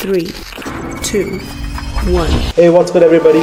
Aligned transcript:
three, 0.00 0.32
two, 1.02 1.38
one. 2.10 2.30
Hey, 2.56 2.70
what's 2.70 2.90
good, 2.90 3.02
everybody? 3.02 3.40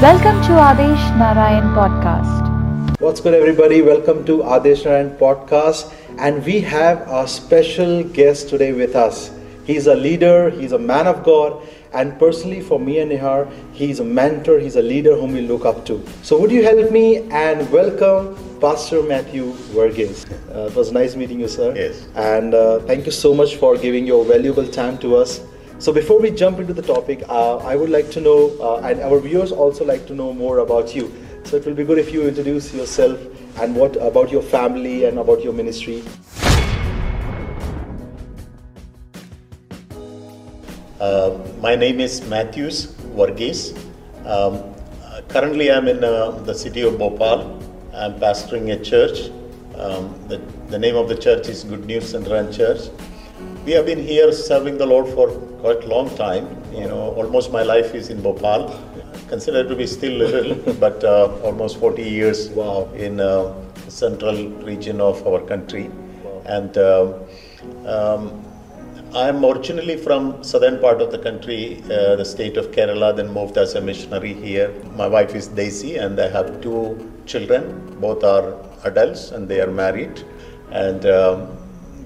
Welcome 0.00 0.40
to 0.44 0.56
Aadesh 0.56 1.18
Narayan 1.18 1.74
Podcast. 1.76 2.98
What's 2.98 3.20
good, 3.20 3.34
everybody? 3.34 3.82
Welcome 3.82 4.24
to 4.24 4.38
Aadesh 4.38 4.86
Narayan 4.86 5.18
Podcast, 5.18 5.92
and 6.18 6.42
we 6.46 6.60
have 6.62 7.06
our 7.08 7.28
special 7.28 8.04
guest 8.04 8.48
today 8.48 8.72
with 8.72 8.96
us. 8.96 9.30
He's 9.66 9.86
a 9.86 9.94
leader, 9.94 10.48
he's 10.48 10.72
a 10.72 10.78
man 10.78 11.06
of 11.06 11.24
God, 11.24 11.62
and 11.92 12.18
personally, 12.18 12.60
for 12.60 12.78
me 12.78 13.00
and 13.00 13.10
Nihar, 13.10 13.50
he's 13.72 14.00
a 14.00 14.04
mentor, 14.04 14.58
he's 14.58 14.76
a 14.76 14.82
leader 14.82 15.16
whom 15.16 15.32
we 15.32 15.40
look 15.40 15.64
up 15.64 15.84
to. 15.86 16.04
So, 16.22 16.38
would 16.40 16.50
you 16.50 16.62
help 16.62 16.90
me 16.90 17.28
and 17.30 17.68
welcome 17.72 18.36
Pastor 18.60 19.02
Mathew 19.02 19.52
Varghese? 19.74 20.30
Uh, 20.54 20.66
it 20.66 20.74
was 20.74 20.92
nice 20.92 21.16
meeting 21.16 21.40
you, 21.40 21.48
sir. 21.48 21.74
Yes. 21.74 22.06
And 22.14 22.54
uh, 22.54 22.80
thank 22.80 23.06
you 23.06 23.12
so 23.12 23.34
much 23.34 23.56
for 23.56 23.76
giving 23.76 24.06
your 24.06 24.24
valuable 24.24 24.66
time 24.66 24.98
to 24.98 25.16
us. 25.16 25.40
So, 25.78 25.92
before 25.92 26.20
we 26.20 26.30
jump 26.30 26.60
into 26.60 26.74
the 26.74 26.82
topic, 26.82 27.24
uh, 27.28 27.56
I 27.56 27.74
would 27.74 27.90
like 27.90 28.10
to 28.12 28.20
know, 28.20 28.56
uh, 28.60 28.86
and 28.86 29.00
our 29.00 29.18
viewers 29.18 29.50
also 29.50 29.84
like 29.84 30.06
to 30.06 30.14
know 30.14 30.32
more 30.32 30.58
about 30.58 30.94
you. 30.94 31.12
So, 31.44 31.56
it 31.56 31.66
will 31.66 31.74
be 31.74 31.84
good 31.84 31.98
if 31.98 32.12
you 32.12 32.28
introduce 32.28 32.72
yourself 32.72 33.18
and 33.58 33.74
what 33.74 33.96
about 33.96 34.30
your 34.30 34.42
family 34.42 35.06
and 35.06 35.18
about 35.18 35.42
your 35.42 35.52
ministry. 35.52 36.04
Uh, 41.00 41.38
my 41.62 41.74
name 41.74 41.98
is 41.98 42.20
Matthews 42.28 42.88
Varghese. 43.16 43.74
Um, 44.26 44.62
uh, 45.02 45.22
currently, 45.28 45.72
I'm 45.72 45.88
in 45.88 46.04
uh, 46.04 46.32
the 46.44 46.52
city 46.52 46.82
of 46.82 46.98
Bhopal. 46.98 47.58
I'm 47.94 48.20
pastoring 48.20 48.70
a 48.78 48.84
church. 48.84 49.30
Um, 49.76 50.14
the, 50.28 50.36
the 50.68 50.78
name 50.78 50.96
of 50.96 51.08
the 51.08 51.16
church 51.16 51.48
is 51.48 51.64
Good 51.64 51.86
News 51.86 52.06
Central 52.06 52.52
Church. 52.52 52.90
We 53.64 53.72
have 53.72 53.86
been 53.86 54.02
here 54.02 54.30
serving 54.30 54.76
the 54.76 54.84
Lord 54.84 55.06
for 55.14 55.30
quite 55.62 55.84
a 55.84 55.86
long 55.86 56.14
time. 56.16 56.46
You 56.70 56.86
know, 56.88 57.14
almost 57.14 57.50
my 57.50 57.62
life 57.62 57.94
is 57.94 58.10
in 58.10 58.20
Bhopal. 58.20 58.78
Considered 59.26 59.68
to 59.68 59.76
be 59.76 59.86
still 59.86 60.18
little, 60.18 60.74
but 60.80 61.02
uh, 61.02 61.34
almost 61.42 61.78
40 61.80 62.02
years 62.02 62.50
Wow. 62.50 62.90
in 62.94 63.20
uh, 63.20 63.54
central 63.88 64.50
region 64.68 65.00
of 65.00 65.26
our 65.26 65.40
country. 65.40 65.90
And 66.44 66.76
um, 66.76 67.14
um, 67.86 68.44
I'm 69.12 69.44
originally 69.44 69.96
from 69.96 70.44
southern 70.44 70.78
part 70.78 71.02
of 71.02 71.10
the 71.10 71.18
country, 71.18 71.82
uh, 71.86 72.14
the 72.14 72.24
state 72.24 72.56
of 72.56 72.70
Kerala, 72.70 73.16
then 73.16 73.28
moved 73.32 73.58
as 73.58 73.74
a 73.74 73.80
missionary 73.80 74.32
here. 74.32 74.72
My 74.94 75.08
wife 75.08 75.34
is 75.34 75.48
Daisy 75.48 75.96
and 75.96 76.20
I 76.20 76.28
have 76.28 76.60
two 76.60 77.10
children. 77.26 77.96
Both 78.00 78.22
are 78.22 78.54
adults 78.84 79.32
and 79.32 79.48
they 79.48 79.60
are 79.60 79.70
married. 79.70 80.22
And 80.70 81.04
um, 81.06 81.56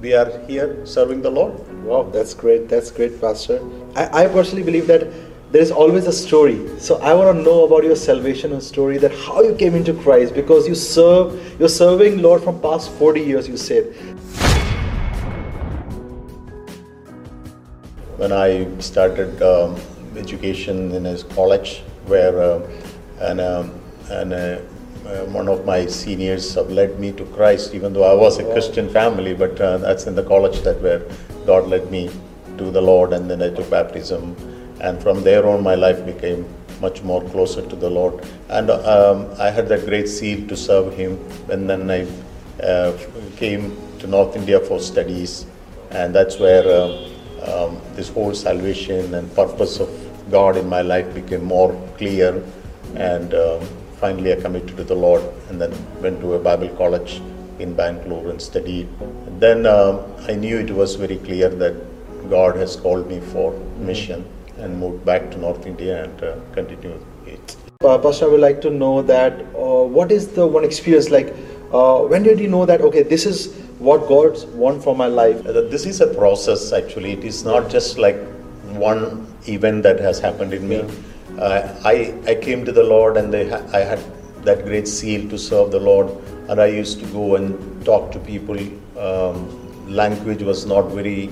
we 0.01 0.15
are 0.15 0.39
here 0.47 0.87
serving 0.87 1.21
the 1.21 1.31
Lord. 1.31 1.55
Wow, 1.85 2.05
that's 2.05 2.33
great. 2.33 2.71
That's 2.71 2.91
great, 2.91 3.21
Pastor. 3.21 3.61
I, 3.95 4.25
I 4.25 4.29
personally 4.29 4.63
believe 4.63 4.87
that 4.87 5.07
there 5.53 5.63
is 5.63 5.71
always 5.71 6.07
a 6.07 6.13
story. 6.13 6.81
So 6.81 6.97
I 7.03 7.13
want 7.13 7.37
to 7.37 7.43
know 7.43 7.65
about 7.65 7.85
your 7.85 7.97
salvation 7.97 8.59
story, 8.63 8.97
that 8.99 9.13
how 9.13 9.43
you 9.43 9.55
came 9.55 9.75
into 9.75 9.93
Christ, 9.93 10.35
because 10.35 10.67
you 10.67 10.75
serve, 10.75 11.61
you're 11.61 11.69
serving 11.69 12.23
Lord 12.23 12.43
from 12.43 12.61
past 12.63 12.91
40 12.93 13.21
years, 13.21 13.47
you 13.47 13.59
said. 13.59 13.95
When 18.25 18.33
I 18.33 18.67
started 18.81 19.43
um, 19.43 19.77
education 20.17 20.93
in 20.93 21.05
a 21.05 21.23
college, 21.39 21.83
where 22.07 22.35
uh, 22.43 22.61
and, 23.21 23.39
um, 23.39 23.79
and 24.11 24.33
uh, 24.33 24.57
one 25.39 25.47
of 25.47 25.67
my 25.67 25.85
seniors 25.85 26.57
led 26.57 26.99
me 26.99 27.13
to 27.13 27.27
Christ, 27.37 27.75
even 27.75 27.93
though 27.93 28.05
I 28.05 28.15
was 28.15 28.39
a 28.39 28.45
Christian 28.55 28.89
family, 28.89 29.35
but 29.35 29.61
uh, 29.61 29.77
that's 29.77 30.07
in 30.07 30.15
the 30.15 30.23
college 30.23 30.63
that 30.63 30.81
where 30.81 31.03
God 31.45 31.69
led 31.69 31.91
me 31.91 32.11
to 32.57 32.71
the 32.71 32.81
Lord, 32.81 33.13
and 33.13 33.31
then 33.31 33.43
I 33.43 33.51
took 33.51 33.69
baptism, 33.69 34.35
and 34.81 35.03
from 35.03 35.23
there 35.23 35.47
on, 35.47 35.63
my 35.63 35.75
life 35.75 36.07
became 36.07 36.47
much 36.81 37.03
more 37.03 37.23
closer 37.29 37.61
to 37.61 37.77
the 37.77 37.91
Lord, 37.91 38.27
and 38.49 38.71
um, 38.71 39.29
I 39.39 39.51
had 39.51 39.69
that 39.69 39.85
great 39.85 40.09
zeal 40.09 40.49
to 40.49 40.57
serve 40.57 40.95
Him, 40.95 41.19
and 41.51 41.69
then 41.69 41.91
I 41.91 42.07
uh, 42.63 42.97
came 43.37 43.77
to 43.99 44.07
North 44.07 44.35
India 44.35 44.61
for 44.61 44.81
studies, 44.81 45.45
and 45.91 46.15
that's 46.15 46.39
where. 46.39 47.13
Uh, 47.47 47.67
um, 47.67 47.81
this 47.95 48.09
whole 48.09 48.35
salvation 48.35 49.15
and 49.15 49.35
purpose 49.35 49.81
of 49.81 49.89
God 50.31 50.57
in 50.57 50.69
my 50.69 50.83
life 50.83 51.13
became 51.15 51.45
more 51.45 51.73
clear, 51.99 52.43
and 52.97 53.35
um, 53.35 53.61
finally 54.01 54.33
I 54.33 54.37
committed 54.37 54.77
to 54.77 54.85
the 54.85 54.95
Lord, 54.95 55.23
and 55.49 55.61
then 55.61 55.73
went 56.01 56.21
to 56.21 56.35
a 56.35 56.39
Bible 56.39 56.69
college 56.77 57.21
in 57.59 57.75
Bangalore 57.75 58.31
and 58.31 58.41
studied. 58.41 58.89
Then 59.39 59.67
um 59.67 60.01
I 60.29 60.35
knew 60.35 60.59
it 60.59 60.71
was 60.71 60.95
very 60.97 61.19
clear 61.19 61.49
that 61.49 61.75
God 62.31 62.57
has 62.57 62.77
called 62.77 63.09
me 63.09 63.21
for 63.21 63.53
mission, 63.79 64.25
and 64.59 64.79
moved 64.79 65.05
back 65.05 65.31
to 65.33 65.39
North 65.39 65.67
India 65.67 66.05
and 66.05 66.23
uh, 66.23 66.37
continued 66.53 67.03
it. 67.27 67.57
Uh, 67.83 67.99
Pastor, 67.99 68.27
I 68.27 68.29
would 68.29 68.41
like 68.41 68.61
to 68.63 68.71
know 68.71 69.03
that 69.03 69.41
uh, 69.55 69.85
what 69.85 70.13
is 70.13 70.29
the 70.29 70.47
one 70.47 70.65
experience 70.65 71.11
like? 71.11 71.35
Uh, 71.73 72.01
when 72.03 72.23
did 72.23 72.39
you 72.39 72.49
know 72.49 72.65
that, 72.65 72.81
okay, 72.81 73.03
this 73.03 73.27
is 73.27 73.49
what 73.85 74.09
God 74.09 74.43
wants 74.55 74.85
for 74.85 74.97
my 74.97 75.07
life? 75.07 75.43
This 75.45 75.85
is 75.85 76.01
a 76.01 76.07
process 76.15 76.73
actually. 76.73 77.13
It 77.13 77.25
is 77.25 77.45
not 77.45 77.71
just 77.71 77.99
like 77.99 78.17
one 78.89 79.27
event 79.47 79.83
that 79.83 80.01
has 80.01 80.19
happened 80.19 80.55
in 80.55 80.69
me. 80.69 80.81
Uh, 81.39 81.75
I, 81.85 82.15
I 82.27 82.35
came 82.37 82.65
to 82.65 82.73
the 82.73 82.83
Lord 82.83 83.17
and 83.17 83.33
they 83.33 83.49
ha- 83.49 83.65
I 83.73 83.81
had 83.81 84.01
that 84.45 84.65
great 84.65 84.87
zeal 84.87 85.29
to 85.31 85.39
serve 85.39 85.71
the 85.71 85.81
Lord, 85.81 86.09
and 86.49 86.61
I 86.61 86.67
used 86.67 87.01
to 87.01 87.07
go 87.07 87.37
and 87.37 87.85
talk 87.85 88.11
to 88.13 88.19
people. 88.19 88.59
Um, 88.99 89.39
language 89.89 90.43
was 90.43 90.65
not 90.65 90.91
very 90.93 91.27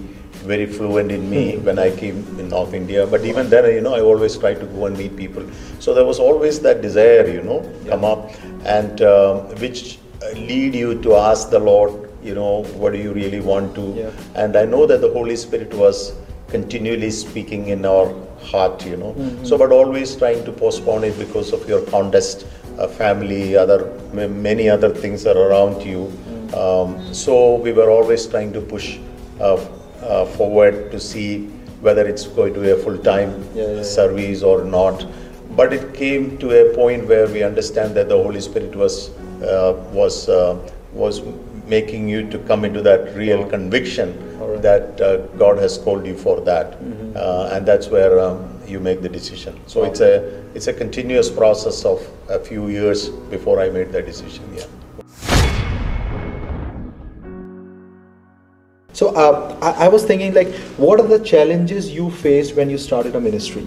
very 0.50 0.66
fluent 0.66 1.12
in 1.12 1.30
me 1.30 1.56
when 1.58 1.78
I 1.78 1.94
came 1.94 2.16
in 2.40 2.48
North 2.48 2.74
India, 2.74 3.06
but 3.06 3.24
even 3.24 3.48
then, 3.48 3.72
you 3.72 3.80
know, 3.80 3.94
I 3.94 4.00
always 4.00 4.36
tried 4.36 4.58
to 4.60 4.66
go 4.66 4.86
and 4.86 4.98
meet 4.98 5.16
people. 5.16 5.44
So 5.78 5.94
there 5.94 6.04
was 6.04 6.18
always 6.18 6.58
that 6.60 6.82
desire, 6.82 7.28
you 7.28 7.42
know, 7.42 7.60
come 7.88 8.04
up, 8.04 8.30
and 8.64 9.02
um, 9.02 9.36
which 9.60 9.98
uh, 10.22 10.30
lead 10.32 10.74
you 10.74 11.00
to 11.02 11.14
ask 11.14 11.50
the 11.50 11.60
Lord, 11.60 12.01
you 12.22 12.34
know, 12.34 12.64
what 12.80 12.92
do 12.92 12.98
you 12.98 13.12
really 13.12 13.40
want 13.40 13.74
to? 13.74 13.82
Yeah. 13.96 14.10
And 14.34 14.56
I 14.56 14.64
know 14.64 14.86
that 14.86 15.00
the 15.00 15.10
Holy 15.12 15.36
Spirit 15.36 15.72
was 15.74 16.14
continually 16.48 17.10
speaking 17.10 17.68
in 17.68 17.84
our 17.84 18.14
heart, 18.40 18.84
you 18.84 18.96
know. 18.96 19.14
So, 19.44 19.56
but 19.58 19.72
always 19.72 20.14
trying 20.16 20.44
to 20.44 20.52
postpone 20.52 21.04
it 21.04 21.18
because 21.18 21.52
of 21.52 21.68
your 21.68 21.82
contest, 21.86 22.46
uh, 22.78 22.86
family, 22.88 23.56
other 23.56 23.90
m- 24.12 24.42
many 24.42 24.68
other 24.68 24.90
things 24.90 25.26
are 25.26 25.36
around 25.36 25.82
you. 25.82 26.12
Um, 26.56 27.14
so 27.14 27.56
we 27.56 27.72
were 27.72 27.90
always 27.90 28.26
trying 28.26 28.52
to 28.52 28.60
push 28.60 28.98
uh, 29.40 29.54
uh, 30.02 30.26
forward 30.26 30.90
to 30.90 31.00
see 31.00 31.46
whether 31.80 32.06
it's 32.06 32.26
going 32.26 32.52
to 32.54 32.60
be 32.60 32.70
a 32.70 32.76
full-time 32.76 33.30
Yeah, 33.54 33.62
yeah, 33.66 33.74
yeah. 33.76 33.82
service 33.82 34.42
or 34.42 34.62
not. 34.64 35.06
But 35.56 35.72
it 35.72 35.94
came 35.94 36.38
to 36.38 36.50
a 36.70 36.74
point 36.74 37.06
where 37.08 37.26
we 37.26 37.42
understand 37.42 37.94
that 37.96 38.08
the 38.08 38.16
Holy 38.16 38.40
Spirit 38.40 38.74
was 38.76 39.10
uh, 39.42 39.74
was 39.92 40.28
uh, 40.28 40.56
was 40.92 41.20
making 41.66 42.08
you 42.08 42.28
to 42.30 42.38
come 42.40 42.64
into 42.64 42.82
that 42.82 43.14
real 43.16 43.48
conviction 43.48 44.38
Alright. 44.40 44.62
that 44.62 45.00
uh, 45.00 45.16
God 45.38 45.58
has 45.58 45.78
called 45.78 46.06
you 46.06 46.16
for 46.16 46.40
that, 46.40 46.74
uh, 47.16 47.50
and 47.52 47.66
that's 47.66 47.88
where 47.88 48.18
um, 48.20 48.60
you 48.66 48.80
make 48.80 49.02
the 49.02 49.08
decision. 49.08 49.58
So 49.66 49.84
it's 49.84 50.00
a 50.00 50.42
it's 50.54 50.66
a 50.66 50.72
continuous 50.72 51.30
process 51.30 51.84
of 51.84 52.06
a 52.28 52.38
few 52.38 52.68
years 52.68 53.08
before 53.08 53.60
I 53.60 53.68
made 53.70 53.92
that 53.92 54.06
decision. 54.06 54.44
Yeah. 54.54 54.66
So 58.92 59.08
uh, 59.16 59.58
I, 59.62 59.86
I 59.86 59.88
was 59.88 60.04
thinking, 60.04 60.34
like, 60.34 60.52
what 60.76 61.00
are 61.00 61.06
the 61.06 61.18
challenges 61.24 61.90
you 61.90 62.10
faced 62.10 62.54
when 62.54 62.68
you 62.68 62.78
started 62.78 63.16
a 63.16 63.20
ministry? 63.20 63.62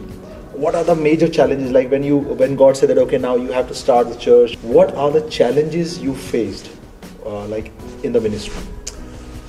What 0.54 0.76
are 0.76 0.84
the 0.84 0.96
major 0.96 1.28
challenges? 1.28 1.72
Like 1.72 1.92
when 1.92 2.04
you 2.04 2.18
when 2.18 2.56
God 2.56 2.78
said 2.78 2.90
that 2.90 2.98
okay, 3.00 3.18
now 3.18 3.36
you 3.36 3.52
have 3.52 3.68
to 3.68 3.76
start 3.76 4.08
the 4.08 4.16
church. 4.16 4.56
What 4.62 4.96
are 4.96 5.12
the 5.12 5.30
challenges 5.30 6.00
you 6.00 6.16
faced, 6.16 6.68
like 7.26 7.72
in 8.04 8.14
the 8.14 8.22
ministry? 8.22 8.62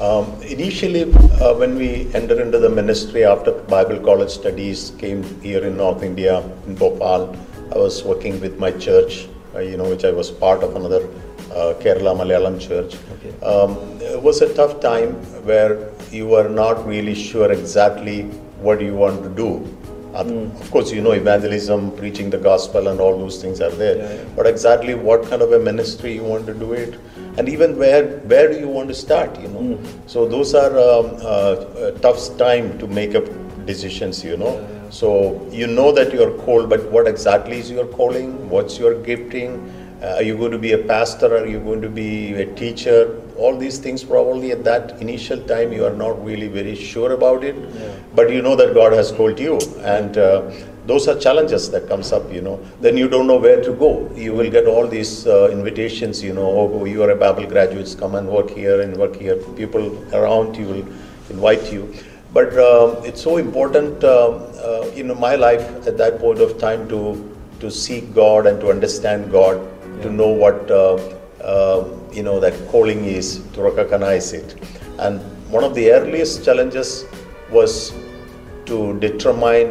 Um, 0.00 0.40
initially, 0.43 1.05
uh, 1.40 1.55
when 1.55 1.76
we 1.76 2.12
entered 2.14 2.38
into 2.38 2.58
the 2.58 2.69
ministry 2.69 3.25
after 3.25 3.52
Bible 3.52 3.99
college 4.00 4.31
studies, 4.31 4.93
came 4.99 5.23
here 5.40 5.64
in 5.64 5.76
North 5.76 6.02
India, 6.02 6.43
in 6.67 6.75
Bhopal, 6.75 7.34
I 7.73 7.78
was 7.78 8.05
working 8.05 8.38
with 8.40 8.58
my 8.58 8.70
church, 8.70 9.28
uh, 9.55 9.61
you 9.61 9.76
know, 9.76 9.88
which 9.88 10.05
I 10.05 10.11
was 10.11 10.31
part 10.31 10.62
of 10.62 10.76
another 10.76 11.08
uh, 11.50 11.75
Kerala 11.81 12.14
Malayalam 12.14 12.61
church. 12.61 12.96
Okay. 13.14 13.32
Um, 13.44 13.76
it 14.02 14.22
was 14.22 14.43
a 14.43 14.52
tough 14.55 14.81
time 14.81 15.14
where 15.44 15.90
you 16.11 16.26
were 16.26 16.49
not 16.49 16.87
really 16.87 17.14
sure 17.14 17.50
exactly 17.50 18.22
what 18.61 18.81
you 18.81 18.94
want 18.94 19.22
to 19.22 19.31
do. 19.31 19.64
Oth- 20.20 20.60
Of 20.62 20.70
course, 20.70 20.92
you 20.92 21.02
know, 21.02 21.12
evangelism, 21.12 21.90
preaching 21.96 22.30
the 22.30 22.38
gospel, 22.38 22.88
and 22.88 23.00
all 23.00 23.18
those 23.18 23.40
things 23.42 23.60
are 23.60 23.70
there. 23.70 23.96
Yeah, 23.96 24.12
yeah. 24.14 24.24
But 24.36 24.46
exactly 24.46 24.94
what 24.94 25.24
kind 25.30 25.42
of 25.42 25.52
a 25.52 25.58
ministry 25.58 26.14
you 26.14 26.24
want 26.24 26.46
to 26.46 26.54
do 26.54 26.72
it, 26.72 26.94
and 27.38 27.48
even 27.48 27.76
where 27.82 28.04
where 28.32 28.48
do 28.52 28.58
you 28.58 28.68
want 28.76 28.88
to 28.88 28.94
start? 29.02 29.38
You 29.40 29.48
know, 29.56 29.78
so 30.06 30.26
those 30.36 30.54
are 30.62 30.72
um, 30.88 31.10
uh, 31.34 31.90
tough 32.06 32.22
time 32.38 32.78
to 32.78 32.86
make 33.00 33.14
up 33.14 33.24
decisions. 33.72 34.24
You 34.24 34.36
know, 34.44 34.54
so 34.90 35.10
you 35.50 35.66
know 35.66 35.92
that 35.92 36.12
you 36.12 36.22
are 36.28 36.34
called, 36.44 36.69
but 36.74 36.90
what 36.96 37.06
exactly 37.14 37.58
is 37.58 37.70
your 37.70 37.86
calling? 38.00 38.32
What's 38.56 38.78
your 38.78 38.94
gifting? 39.10 39.58
Uh, 40.02 40.16
are 40.16 40.22
you 40.22 40.36
going 40.36 40.52
to 40.52 40.58
be 40.58 40.72
a 40.72 40.78
pastor? 40.94 41.34
Are 41.36 41.46
you 41.46 41.60
going 41.60 41.82
to 41.82 41.88
be 42.02 42.34
a 42.34 42.46
teacher? 42.54 42.98
All 43.38 43.56
these 43.56 43.78
things, 43.78 44.02
probably 44.04 44.52
at 44.52 44.64
that 44.64 45.00
initial 45.00 45.40
time, 45.42 45.72
you 45.72 45.84
are 45.84 45.94
not 45.94 46.24
really 46.24 46.48
very 46.48 46.74
sure 46.74 47.12
about 47.12 47.44
it. 47.44 47.56
But 48.14 48.32
you 48.32 48.42
know 48.42 48.56
that 48.56 48.74
God 48.74 48.92
has 48.92 49.12
called 49.12 49.38
you, 49.38 49.58
and 49.80 50.16
uh, 50.16 50.50
those 50.86 51.08
are 51.08 51.18
challenges 51.18 51.70
that 51.70 51.88
comes 51.88 52.12
up. 52.12 52.32
You 52.32 52.40
know, 52.40 52.60
then 52.80 52.96
you 52.96 53.08
don't 53.08 53.26
know 53.26 53.36
where 53.36 53.62
to 53.62 53.72
go. 53.72 54.10
You 54.14 54.32
will 54.34 54.50
get 54.50 54.66
all 54.66 54.86
these 54.86 55.26
uh, 55.26 55.48
invitations. 55.50 56.22
You 56.22 56.32
know, 56.32 56.46
oh, 56.46 56.84
you 56.84 57.02
are 57.02 57.10
a 57.10 57.16
Bible 57.16 57.46
graduates, 57.46 57.94
come 57.94 58.14
and 58.14 58.28
work 58.28 58.50
here 58.50 58.80
and 58.80 58.96
work 58.96 59.16
here. 59.16 59.36
People 59.62 60.04
around 60.14 60.56
you 60.56 60.66
will 60.66 60.88
invite 61.30 61.72
you. 61.72 61.94
But 62.32 62.58
um, 62.58 63.04
it's 63.04 63.22
so 63.22 63.38
important 63.38 64.04
um, 64.04 64.42
uh, 64.58 64.88
in 64.94 65.18
my 65.18 65.36
life 65.36 65.86
at 65.86 65.96
that 65.98 66.18
point 66.18 66.40
of 66.40 66.58
time 66.58 66.88
to 66.88 67.32
to 67.60 67.70
seek 67.70 68.14
God 68.14 68.46
and 68.46 68.60
to 68.60 68.70
understand 68.70 69.30
God, 69.32 69.56
to 70.02 70.10
know 70.10 70.28
what 70.28 70.70
uh, 71.46 71.48
uh, 71.48 71.88
you 72.12 72.22
know 72.22 72.40
that 72.40 72.54
calling 72.70 73.04
is, 73.04 73.28
to 73.54 73.62
recognize 73.62 74.32
it. 74.32 74.54
And 74.98 75.20
one 75.50 75.64
of 75.64 75.75
the 75.75 75.93
earliest 75.93 76.44
challenges 76.44 77.04
was 77.50 77.93
to 78.66 78.98
determine, 79.00 79.69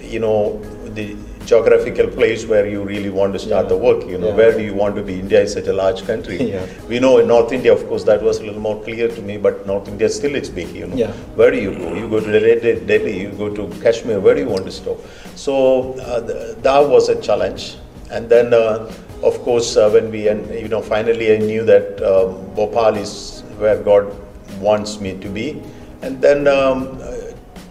you 0.00 0.20
know, 0.20 0.58
the 0.94 1.16
geographical 1.44 2.06
place 2.06 2.46
where 2.46 2.66
you 2.68 2.82
really 2.82 3.10
want 3.10 3.32
to 3.32 3.38
start 3.38 3.64
Yeah. 3.64 3.68
the 3.70 3.76
work. 3.76 4.06
You 4.08 4.18
know, 4.18 4.28
Yeah. 4.28 4.36
where 4.40 4.52
do 4.52 4.62
you 4.62 4.74
want 4.74 4.94
to 4.96 5.02
be? 5.02 5.14
India 5.18 5.40
is 5.42 5.52
such 5.52 5.66
a 5.66 5.72
large 5.72 6.06
country. 6.06 6.38
Yeah. 6.54 6.66
We 6.88 7.00
know 7.00 7.18
in 7.18 7.26
North 7.28 7.52
India, 7.52 7.72
of 7.72 7.86
course, 7.88 8.04
that 8.04 8.22
was 8.22 8.38
a 8.38 8.44
little 8.44 8.60
more 8.68 8.80
clear 8.82 9.08
to 9.08 9.22
me. 9.22 9.36
But 9.36 9.66
North 9.66 9.88
India 9.88 10.08
still 10.08 10.34
it's 10.36 10.48
big. 10.48 10.70
You 10.80 10.86
know, 10.86 11.08
where 11.34 11.50
do 11.50 11.58
you 11.66 11.72
go? 11.74 11.94
You 11.94 12.08
go 12.08 12.20
to 12.20 12.32
Delhi, 12.40 12.80
Delhi, 12.92 13.20
you 13.22 13.30
go 13.44 13.50
to 13.60 13.66
Kashmir, 13.82 14.20
where 14.20 14.34
do 14.36 14.40
you 14.40 14.48
want 14.48 14.64
to 14.66 14.70
stop? 14.80 14.98
So 15.34 15.94
uh, 16.00 16.20
th- 16.26 16.56
that 16.68 16.88
was 16.88 17.08
a 17.08 17.20
challenge. 17.20 17.76
And 18.10 18.28
then, 18.28 18.54
uh, 18.54 18.92
of 19.22 19.40
course, 19.42 19.76
uh, 19.76 19.90
when 19.90 20.10
we, 20.10 20.28
and 20.28 20.48
you 20.54 20.68
know, 20.68 20.82
finally 20.82 21.34
I 21.34 21.38
knew 21.38 21.64
that 21.64 22.02
um, 22.02 22.54
Bhopal 22.54 22.96
is 22.96 23.42
where 23.58 23.78
God 23.82 24.14
wants 24.60 25.00
me 25.00 25.16
to 25.18 25.28
be. 25.28 25.62
And 26.02 26.20
then 26.20 26.48
um, 26.48 26.98
uh, 27.00 27.16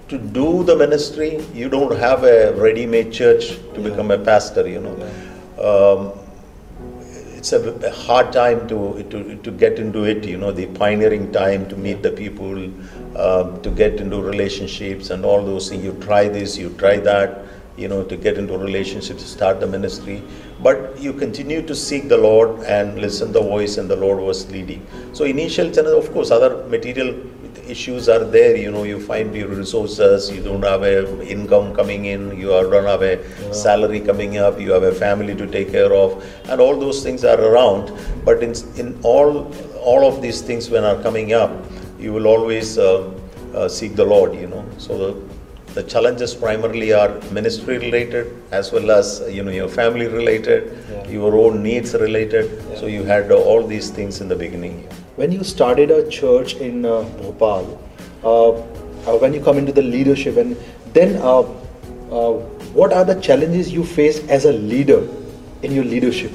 to 0.08 0.18
do 0.18 0.64
the 0.64 0.76
ministry, 0.76 1.44
you 1.54 1.70
don't 1.70 1.98
have 1.98 2.24
a 2.24 2.54
ready-made 2.54 3.12
church 3.12 3.50
to 3.74 3.82
Yeah. 3.82 3.90
become 3.90 4.12
a 4.12 4.18
pastor, 4.18 4.68
you 4.68 4.80
know. 4.80 4.96
Um, 5.70 6.12
it's 7.36 7.54
a, 7.54 7.72
a 7.86 7.92
hard 7.92 8.32
time 8.32 8.68
to, 8.68 9.04
to, 9.10 9.36
to 9.36 9.52
get 9.52 9.80
into 9.80 10.04
it, 10.04 10.24
you 10.26 10.38
know, 10.38 10.52
the 10.52 10.68
pioneering 10.68 11.32
time 11.32 11.68
to 11.70 11.76
meet 11.76 12.04
the 12.04 12.12
people, 12.12 12.56
um, 13.18 13.62
to 13.64 13.70
get 13.72 14.00
into 14.00 14.22
relationships 14.22 15.10
and 15.10 15.26
all 15.26 15.44
those 15.44 15.70
things. 15.70 15.84
You 15.84 15.94
try 16.02 16.28
this, 16.28 16.58
you 16.58 16.70
try 16.78 16.98
that, 16.98 17.44
you 17.82 17.88
know, 17.88 18.04
to 18.04 18.16
get 18.16 18.38
into 18.38 18.58
relationships, 18.58 19.24
to 19.24 19.30
start 19.30 19.60
the 19.60 19.68
ministry. 19.68 20.22
But 20.62 21.00
you 21.00 21.14
continue 21.14 21.62
to 21.66 21.76
seek 21.76 22.08
the 22.08 22.18
Lord 22.18 22.64
and 22.64 23.00
listen 23.02 23.32
the 23.32 23.42
voice, 23.42 23.78
and 23.78 23.90
the 23.90 23.96
Lord 23.96 24.20
was 24.20 24.50
leading. 24.52 24.86
So 25.14 25.24
initial 25.26 25.72
channel, 25.72 25.98
of 25.98 26.12
course, 26.14 26.32
other 26.32 26.52
material 26.68 27.16
issues 27.68 28.10
are 28.10 28.24
there. 28.24 28.56
You 28.56 28.72
know, 28.72 28.84
you 28.84 29.00
find 29.00 29.34
your 29.36 29.48
resources, 29.48 30.30
you 30.30 30.44
don't 30.44 30.64
have 30.64 30.84
a 30.84 31.28
income 31.28 31.74
coming 31.74 32.06
in, 32.06 32.38
you 32.38 32.48
don't 32.48 32.86
have 32.86 33.02
a 33.02 33.54
salary 33.54 34.00
coming 34.00 34.38
up, 34.38 34.60
you 34.60 34.72
have 34.72 34.84
a 34.84 34.94
family 34.94 35.36
to 35.36 35.48
take 35.48 35.72
care 35.72 35.94
of, 35.94 36.24
and 36.50 36.62
all 36.62 36.80
those 36.80 37.04
things 37.04 37.24
are 37.24 37.40
around. 37.40 37.92
But 38.24 38.44
in, 38.44 38.54
in 38.78 39.00
all 39.04 39.52
all 39.82 40.08
of 40.08 40.22
these 40.22 40.42
things 40.42 40.70
when 40.70 40.84
are 40.84 41.02
coming 41.02 41.34
up, 41.34 41.52
you 42.00 42.14
will 42.14 42.28
always 42.28 42.78
uh, 42.78 43.12
uh, 43.56 43.68
seek 43.68 43.96
the 43.96 44.06
Lord. 44.06 44.36
You 44.36 44.48
know, 44.48 44.66
so 44.78 44.98
the 44.98 45.31
the 45.74 45.84
challenges 45.84 46.34
primarily 46.36 46.92
are 46.92 47.12
ministry 47.32 47.78
related 47.78 48.28
as 48.52 48.72
well 48.74 48.92
as 48.92 49.22
you 49.30 49.44
know 49.44 49.52
your 49.52 49.70
family 49.70 50.08
related, 50.08 50.78
Yeah. 50.92 51.08
your 51.08 51.36
own 51.38 51.64
needs 51.64 51.94
related. 51.94 52.50
So 52.78 52.88
you 52.88 53.04
had 53.04 53.32
uh, 53.32 53.36
all 53.38 53.66
these 53.66 53.90
things 53.90 54.20
in 54.20 54.28
the 54.28 54.36
beginning. 54.36 54.88
When 55.16 55.32
you 55.32 55.44
started 55.44 55.92
a 55.92 56.10
church 56.10 56.56
in 56.56 56.86
uh, 56.86 57.04
Bhopal, 57.22 57.82
uh, 58.24 58.50
uh, 58.52 59.18
when 59.24 59.34
you 59.34 59.42
come 59.42 59.58
into 59.58 59.72
the 59.72 59.82
leadership, 59.82 60.38
and 60.38 60.58
then 60.94 61.16
uh, 61.22 61.40
uh, 61.40 62.34
what 62.80 62.92
are 62.92 63.06
the 63.06 63.16
challenges 63.22 63.72
you 63.72 63.86
face 63.86 64.20
as 64.28 64.46
a 64.46 64.52
leader 64.54 65.08
in 65.64 65.72
your 65.72 65.86
leadership? 65.86 66.32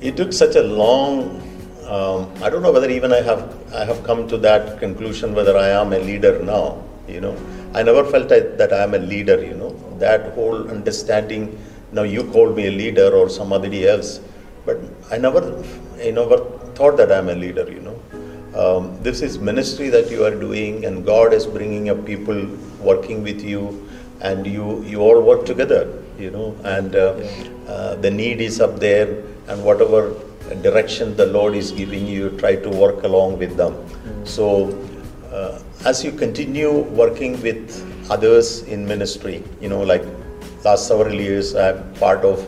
It 0.00 0.16
took 0.16 0.32
such 0.32 0.54
a 0.56 0.62
long. 0.62 1.42
Um, 1.86 2.30
I 2.40 2.48
don't 2.48 2.62
know 2.62 2.70
whether 2.72 2.88
even 2.88 3.12
I 3.12 3.20
have 3.20 3.59
I 3.72 3.84
have 3.84 4.02
come 4.02 4.26
to 4.28 4.36
that 4.38 4.80
conclusion 4.80 5.34
whether 5.34 5.56
I 5.56 5.68
am 5.68 5.92
a 5.92 5.98
leader 5.98 6.42
now. 6.42 6.82
You 7.06 7.20
know, 7.20 7.36
I 7.74 7.82
never 7.82 8.04
felt 8.04 8.28
that, 8.28 8.72
I 8.72 8.82
am 8.82 8.94
a 8.94 8.98
leader. 8.98 9.44
You 9.44 9.54
know, 9.54 9.70
that 9.98 10.32
whole 10.34 10.68
understanding. 10.68 11.58
Now 11.92 12.02
you 12.02 12.24
called 12.32 12.56
me 12.56 12.66
a 12.66 12.70
leader 12.70 13.14
or 13.14 13.28
somebody 13.28 13.86
else, 13.88 14.20
but 14.64 14.78
I 15.10 15.18
never, 15.18 15.64
I 16.00 16.10
never 16.10 16.38
thought 16.74 16.96
that 16.96 17.12
I 17.12 17.18
am 17.18 17.28
a 17.28 17.34
leader. 17.34 17.70
You 17.70 17.80
know, 17.80 17.96
um, 18.58 19.02
this 19.02 19.22
is 19.22 19.38
ministry 19.38 19.88
that 19.90 20.10
you 20.10 20.24
are 20.24 20.34
doing, 20.34 20.84
and 20.84 21.04
God 21.04 21.32
is 21.32 21.46
bringing 21.46 21.90
up 21.90 22.04
people 22.04 22.46
working 22.80 23.22
with 23.22 23.42
you, 23.42 23.88
and 24.20 24.46
you 24.46 24.82
you 24.84 25.00
all 25.00 25.20
work 25.20 25.46
together. 25.46 26.02
You 26.18 26.30
know, 26.30 26.56
and 26.64 26.96
uh, 26.96 27.14
uh, 27.68 27.94
the 27.96 28.10
need 28.10 28.40
is 28.40 28.60
up 28.60 28.78
there, 28.80 29.22
and 29.48 29.64
whatever 29.64 30.14
direction 30.62 31.16
the 31.16 31.26
Lord 31.26 31.54
is 31.54 31.70
giving 31.70 32.06
you, 32.06 32.30
try 32.38 32.56
to 32.56 32.68
work 32.68 33.04
along 33.04 33.38
with 33.38 33.56
them. 33.56 33.74
So, 34.24 34.76
uh, 35.32 35.60
as 35.84 36.04
you 36.04 36.12
continue 36.12 36.82
working 36.82 37.40
with 37.42 38.10
others 38.10 38.62
in 38.62 38.86
ministry, 38.86 39.42
you 39.60 39.68
know, 39.68 39.80
like 39.80 40.04
last 40.64 40.88
several 40.88 41.14
years, 41.14 41.54
I'm 41.54 41.94
part 41.94 42.24
of 42.24 42.38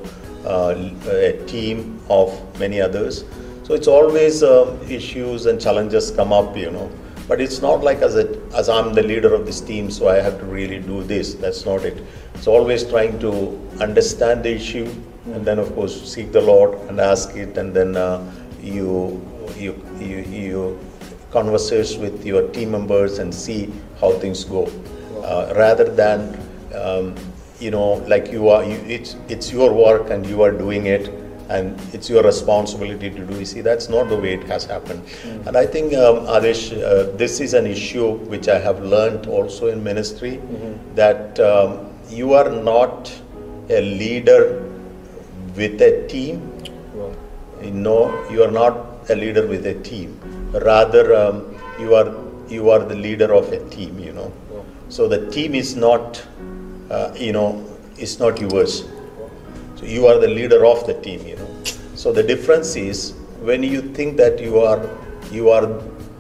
uh, 0.47 0.75
a 1.07 1.33
team 1.47 2.01
of 2.11 2.59
many 2.59 2.81
others. 2.81 3.25
So 3.63 3.75
it's 3.75 3.87
always 3.87 4.43
uh, 4.43 4.77
issues 4.89 5.47
and 5.47 5.61
challenges 5.61 6.11
come 6.11 6.33
up, 6.33 6.57
you 6.57 6.71
know. 6.71 6.91
But 7.29 7.41
it's 7.41 7.63
not 7.63 7.83
like 7.83 8.03
as 8.03 8.17
a, 8.17 8.41
as 8.55 8.69
I'm 8.69 8.93
the 8.93 9.03
leader 9.03 9.33
of 9.33 9.47
this 9.47 9.61
team, 9.61 9.91
so 9.91 10.09
I 10.09 10.17
have 10.17 10.39
to 10.41 10.45
really 10.45 10.81
do 10.81 11.05
this. 11.05 11.35
That's 11.35 11.65
not 11.65 11.85
it. 11.85 12.03
It's 12.35 12.49
always 12.49 12.85
trying 12.85 13.21
to 13.21 13.59
understand 13.81 14.43
the 14.43 14.53
issue, 14.55 14.93
and 15.27 15.45
then 15.45 15.59
of 15.59 15.73
course 15.75 16.03
seek 16.03 16.33
the 16.33 16.41
Lord 16.41 16.79
and 16.89 17.01
ask 17.01 17.37
it, 17.37 17.57
and 17.57 17.75
then 17.75 17.97
uh, 17.97 18.21
you 18.61 19.21
you 19.57 19.75
you 20.01 20.19
you 20.19 20.79
converse 21.31 21.97
with 21.97 22.27
your 22.27 22.49
team 22.49 22.73
members 22.73 23.19
and 23.19 23.35
see 23.35 23.73
how 24.01 24.13
things 24.13 24.45
go, 24.45 24.71
uh, 25.23 25.55
rather 25.57 25.85
than 25.85 26.39
um, 26.75 27.15
you 27.61 27.71
know 27.71 27.95
like 28.07 28.33
you 28.33 28.49
are. 28.49 28.65
You, 28.65 28.77
it's 28.87 29.17
it's 29.29 29.53
your 29.53 29.73
work 29.73 30.11
and 30.11 30.27
you 30.27 30.43
are 30.43 30.51
doing 30.51 30.87
it, 30.87 31.09
and 31.49 31.81
it's 31.93 32.11
your 32.11 32.23
responsibility 32.23 33.11
to 33.11 33.25
do. 33.25 33.39
You 33.39 33.45
see, 33.45 33.61
that's 33.61 33.89
not 33.89 34.09
the 34.09 34.17
way 34.17 34.35
it 34.35 34.45
has 34.45 34.65
happened. 34.65 35.03
And 35.47 35.57
I 35.57 35.67
think 35.67 35.95
um, 35.95 36.27
Aadesh, 36.27 36.73
uh, 36.73 37.17
this 37.17 37.41
is 37.41 37.55
an 37.55 37.67
issue 37.67 38.17
which 38.27 38.49
I 38.49 38.59
have 38.59 38.83
learned 38.83 39.27
also 39.27 39.69
in 39.69 39.83
ministry 39.85 40.41
that 40.95 41.39
um, 41.41 41.89
you 42.09 42.35
are 42.35 42.51
not 42.51 43.13
a 43.71 43.81
leader 43.81 44.62
with 45.57 45.81
a 45.83 46.07
team 46.09 46.41
no, 47.71 48.29
you 48.31 48.43
are 48.43 48.51
not 48.51 49.11
a 49.11 49.15
leader 49.15 49.47
with 49.47 49.67
a 49.67 49.75
team. 49.83 50.19
Rather, 50.53 51.15
um, 51.15 51.55
you 51.79 51.95
are 51.95 52.15
you 52.49 52.71
are 52.71 52.81
the 52.81 52.95
leader 52.95 53.33
of 53.33 53.53
a 53.53 53.69
team. 53.71 53.99
You 53.99 54.13
know, 54.13 54.33
so 54.89 55.09
the 55.09 55.31
team 55.31 55.55
is 55.55 55.77
not, 55.77 56.23
uh, 56.91 57.13
you 57.17 57.33
know, 57.33 57.65
is 57.99 58.19
not 58.19 58.41
yours. 58.41 58.85
So 59.77 59.85
you 59.85 60.07
are 60.07 60.19
the 60.19 60.29
leader 60.29 60.67
of 60.67 60.87
the 60.87 60.95
team. 60.95 61.27
You 61.27 61.37
know, 61.37 61.65
so 61.95 62.13
the 62.13 62.23
difference 62.23 62.77
is 62.77 63.13
when 63.41 63.63
you 63.63 63.81
think 63.81 64.17
that 64.17 64.41
you 64.41 64.59
are 64.59 64.89
you 65.31 65.51
are 65.51 65.65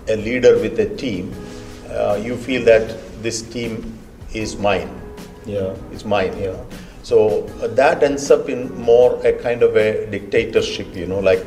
a 0.09 0.17
leader 0.17 0.59
with 0.59 0.79
a 0.81 0.97
team, 0.97 1.35
uh, 1.91 2.21
you 2.23 2.37
feel 2.37 2.65
that 2.65 2.97
this 3.23 3.43
team 3.43 3.99
is 4.33 4.57
mine 4.57 4.91
Yeah. 5.47 5.75
it's 5.93 6.05
mine 6.05 6.37
you 6.39 6.53
know 6.53 6.67
so 7.02 7.47
uh, 7.62 7.66
that 7.68 8.02
ends 8.02 8.30
up 8.30 8.49
in 8.49 8.61
more 8.80 9.25
a 9.26 9.32
kind 9.32 9.62
of 9.62 9.76
a 9.76 10.06
dictatorship 10.11 10.94
you 10.94 11.06
know 11.06 11.18
like 11.18 11.44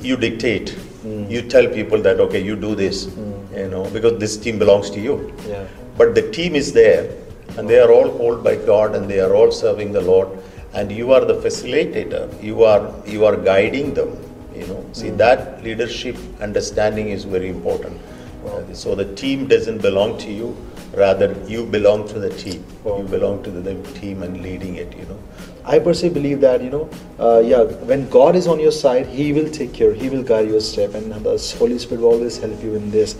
you 0.00 0.16
dictate. 0.16 0.70
Hmm. 1.02 1.24
You 1.28 1.42
tell 1.42 1.66
people 1.66 2.00
that 2.02 2.20
okay 2.20 2.40
you 2.40 2.56
do 2.56 2.74
this 2.74 3.06
hmm. 3.06 3.32
you 3.54 3.68
know 3.68 3.84
because 3.90 4.18
this 4.18 4.36
team 4.36 4.58
belongs 4.58 4.90
to 4.90 5.00
you. 5.00 5.34
Yeah. 5.48 5.66
but 5.96 6.14
the 6.14 6.30
team 6.30 6.54
is 6.54 6.72
there 6.72 7.10
and 7.56 7.68
they 7.68 7.78
hmm. 7.78 7.86
are 7.86 7.92
all 7.92 8.10
called 8.18 8.44
by 8.44 8.56
god 8.56 8.94
and 8.94 9.10
they 9.10 9.20
are 9.20 9.34
all 9.34 9.50
serving 9.50 9.92
the 9.92 10.00
lord 10.00 10.28
and 10.74 10.90
you 10.90 11.12
are 11.12 11.24
the 11.24 11.34
facilitator. 11.34 12.22
You 12.42 12.64
are 12.64 12.94
you 13.06 13.24
are 13.24 13.36
guiding 13.36 13.94
them 13.94 14.16
you 14.54 14.66
know. 14.66 14.84
See 14.92 15.10
that 15.10 15.62
leadership 15.64 16.16
understanding 16.40 17.08
is 17.08 17.24
very 17.24 17.48
important 17.48 18.00
Uh, 18.44 18.74
so 18.74 18.94
the 18.94 19.14
team 19.14 19.46
doesn't 19.46 19.80
belong 19.80 20.18
to 20.18 20.30
you 20.32 20.56
rather 20.94 21.34
you 21.46 21.64
belong 21.64 22.06
to 22.08 22.18
the 22.18 22.30
team 22.30 22.64
Wow. 22.84 22.98
you 22.98 23.04
belong 23.04 23.42
to 23.44 23.50
the, 23.50 23.60
the 23.60 23.74
team 24.00 24.22
and 24.22 24.42
leading 24.42 24.74
it 24.76 24.96
you 24.96 25.04
know 25.04 25.18
I 25.64 25.78
personally 25.78 26.12
believe 26.12 26.40
that 26.40 26.60
you 26.60 26.70
know, 26.70 26.90
uh, 27.20 27.38
yeah, 27.38 27.62
when 27.62 28.08
God 28.10 28.34
is 28.34 28.48
on 28.48 28.58
your 28.58 28.72
side, 28.72 29.06
He 29.06 29.32
will 29.32 29.48
take 29.48 29.72
care, 29.72 29.94
He 29.94 30.08
will 30.08 30.24
guide 30.24 30.48
your 30.48 30.60
step, 30.60 30.94
and 30.94 31.12
the 31.12 31.56
Holy 31.56 31.78
Spirit 31.78 32.00
will 32.00 32.10
always 32.10 32.36
help 32.36 32.60
you 32.64 32.74
in 32.74 32.90
this. 32.90 33.14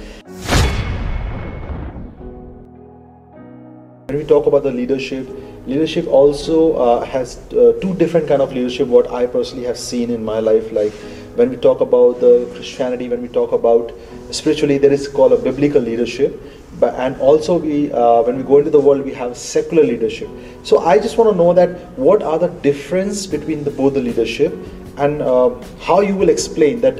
When 4.09 4.19
we 4.19 4.25
talk 4.25 4.47
about 4.47 4.65
the 4.65 4.73
leadership, 4.73 5.29
leadership 5.67 6.09
also 6.09 6.75
uh, 6.75 7.05
has 7.05 7.39
uh, 7.53 7.79
two 7.81 7.95
different 7.95 8.27
kind 8.27 8.43
of 8.43 8.53
leadership. 8.53 8.89
What 8.89 9.09
I 9.13 9.27
personally 9.27 9.65
have 9.67 9.79
seen 9.79 10.11
in 10.11 10.25
my 10.25 10.41
life, 10.41 10.73
like 10.73 10.93
when 11.37 11.51
we 11.51 11.57
talk 11.57 11.81
about 11.81 12.21
the 12.21 12.51
Christianity, 12.55 13.09
when 13.09 13.23
we 13.23 13.29
talk 13.29 13.53
about 13.53 13.93
spiritually, 14.31 14.79
there 14.79 14.93
is 14.93 15.09
called 15.09 15.33
a 15.33 15.37
biblical 15.37 15.81
leadership. 15.81 16.41
But, 16.81 16.95
and 16.95 17.17
also 17.21 17.59
we 17.59 17.93
uh, 17.93 18.23
when 18.23 18.39
we 18.39 18.43
go 18.43 18.59
into 18.59 18.71
the 18.71 18.81
world 18.81 19.05
we 19.05 19.13
have 19.15 19.37
secular 19.37 19.85
leadership 19.85 20.29
so 20.65 20.79
i 20.79 20.99
just 20.99 21.19
want 21.19 21.31
to 21.31 21.37
know 21.37 21.53
that 21.53 21.77
what 21.97 22.23
are 22.23 22.39
the 22.39 22.49
difference 22.67 23.27
between 23.27 23.63
the 23.63 23.71
both 23.71 23.93
the 23.95 24.01
leadership 24.01 24.57
and 24.97 25.21
uh, 25.21 25.51
how 25.81 26.01
you 26.01 26.17
will 26.17 26.31
explain 26.31 26.81
that 26.81 26.99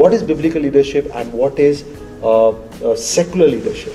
what 0.00 0.14
is 0.14 0.22
biblical 0.22 0.62
leadership 0.62 1.14
and 1.14 1.30
what 1.32 1.58
is 1.58 1.84
uh, 2.22 2.48
uh, 2.48 2.96
secular 2.96 3.46
leadership 3.46 3.94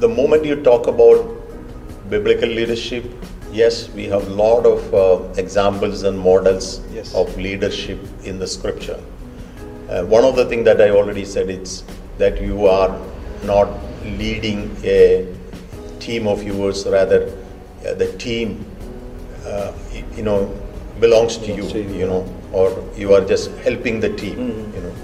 the 0.00 0.08
moment 0.08 0.44
you 0.44 0.62
talk 0.62 0.86
about 0.86 1.42
biblical 2.12 2.48
leadership, 2.48 3.04
yes, 3.52 3.88
we 3.90 4.04
have 4.06 4.26
a 4.26 4.30
lot 4.30 4.66
of 4.66 4.94
uh, 4.94 5.40
examples 5.40 6.02
and 6.02 6.18
models 6.18 6.80
Yes. 6.92 7.14
of 7.14 7.36
leadership 7.36 7.98
in 8.24 8.38
the 8.38 8.46
scripture. 8.46 9.00
Uh, 9.88 10.04
one 10.04 10.24
of 10.24 10.36
the 10.36 10.44
things 10.46 10.64
that 10.64 10.80
I 10.80 10.90
already 10.90 11.24
said 11.24 11.50
is 11.50 11.84
that 12.18 12.40
you 12.40 12.66
are 12.66 12.98
not 13.44 13.68
leading 14.04 14.74
a 14.84 15.26
team 16.00 16.26
of 16.26 16.42
yours, 16.42 16.86
rather 16.86 17.24
uh, 17.86 17.94
the 17.94 18.12
team, 18.18 18.64
uh, 19.46 19.72
you 20.16 20.22
know, 20.22 20.46
belongs 21.00 21.36
to 21.38 21.46
you, 21.48 21.54
Belongs 21.56 21.72
to 21.72 21.82
you, 21.82 21.94
you 22.00 22.06
know, 22.06 22.26
or 22.52 22.84
you 22.96 23.12
are 23.14 23.24
just 23.24 23.50
helping 23.58 24.00
the 24.00 24.10
team, 24.16 24.36
Mm-hmm. 24.36 24.74
you 24.76 24.82
know. 24.82 24.94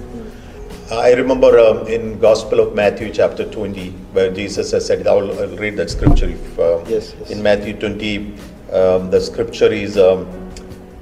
I 0.91 1.13
remember 1.13 1.59
um, 1.59 1.85
in 1.87 2.19
Gospel 2.19 2.59
of 2.59 2.73
Matthew 2.73 3.11
chapter 3.13 3.45
20 3.49 3.91
where 4.13 4.31
Jesus 4.31 4.71
has 4.71 4.87
said, 4.87 5.05
I'll, 5.05 5.39
I'll 5.39 5.55
read 5.57 5.77
that 5.77 5.89
scripture. 5.91 6.29
If, 6.29 6.59
uh, 6.59 6.83
Yes, 6.87 7.13
yes. 7.19 7.29
In 7.29 7.43
Matthew 7.43 7.73
20, 7.77 8.33
um, 8.73 9.11
the 9.11 9.21
scripture 9.21 9.71
is, 9.71 9.99
um, 9.99 10.27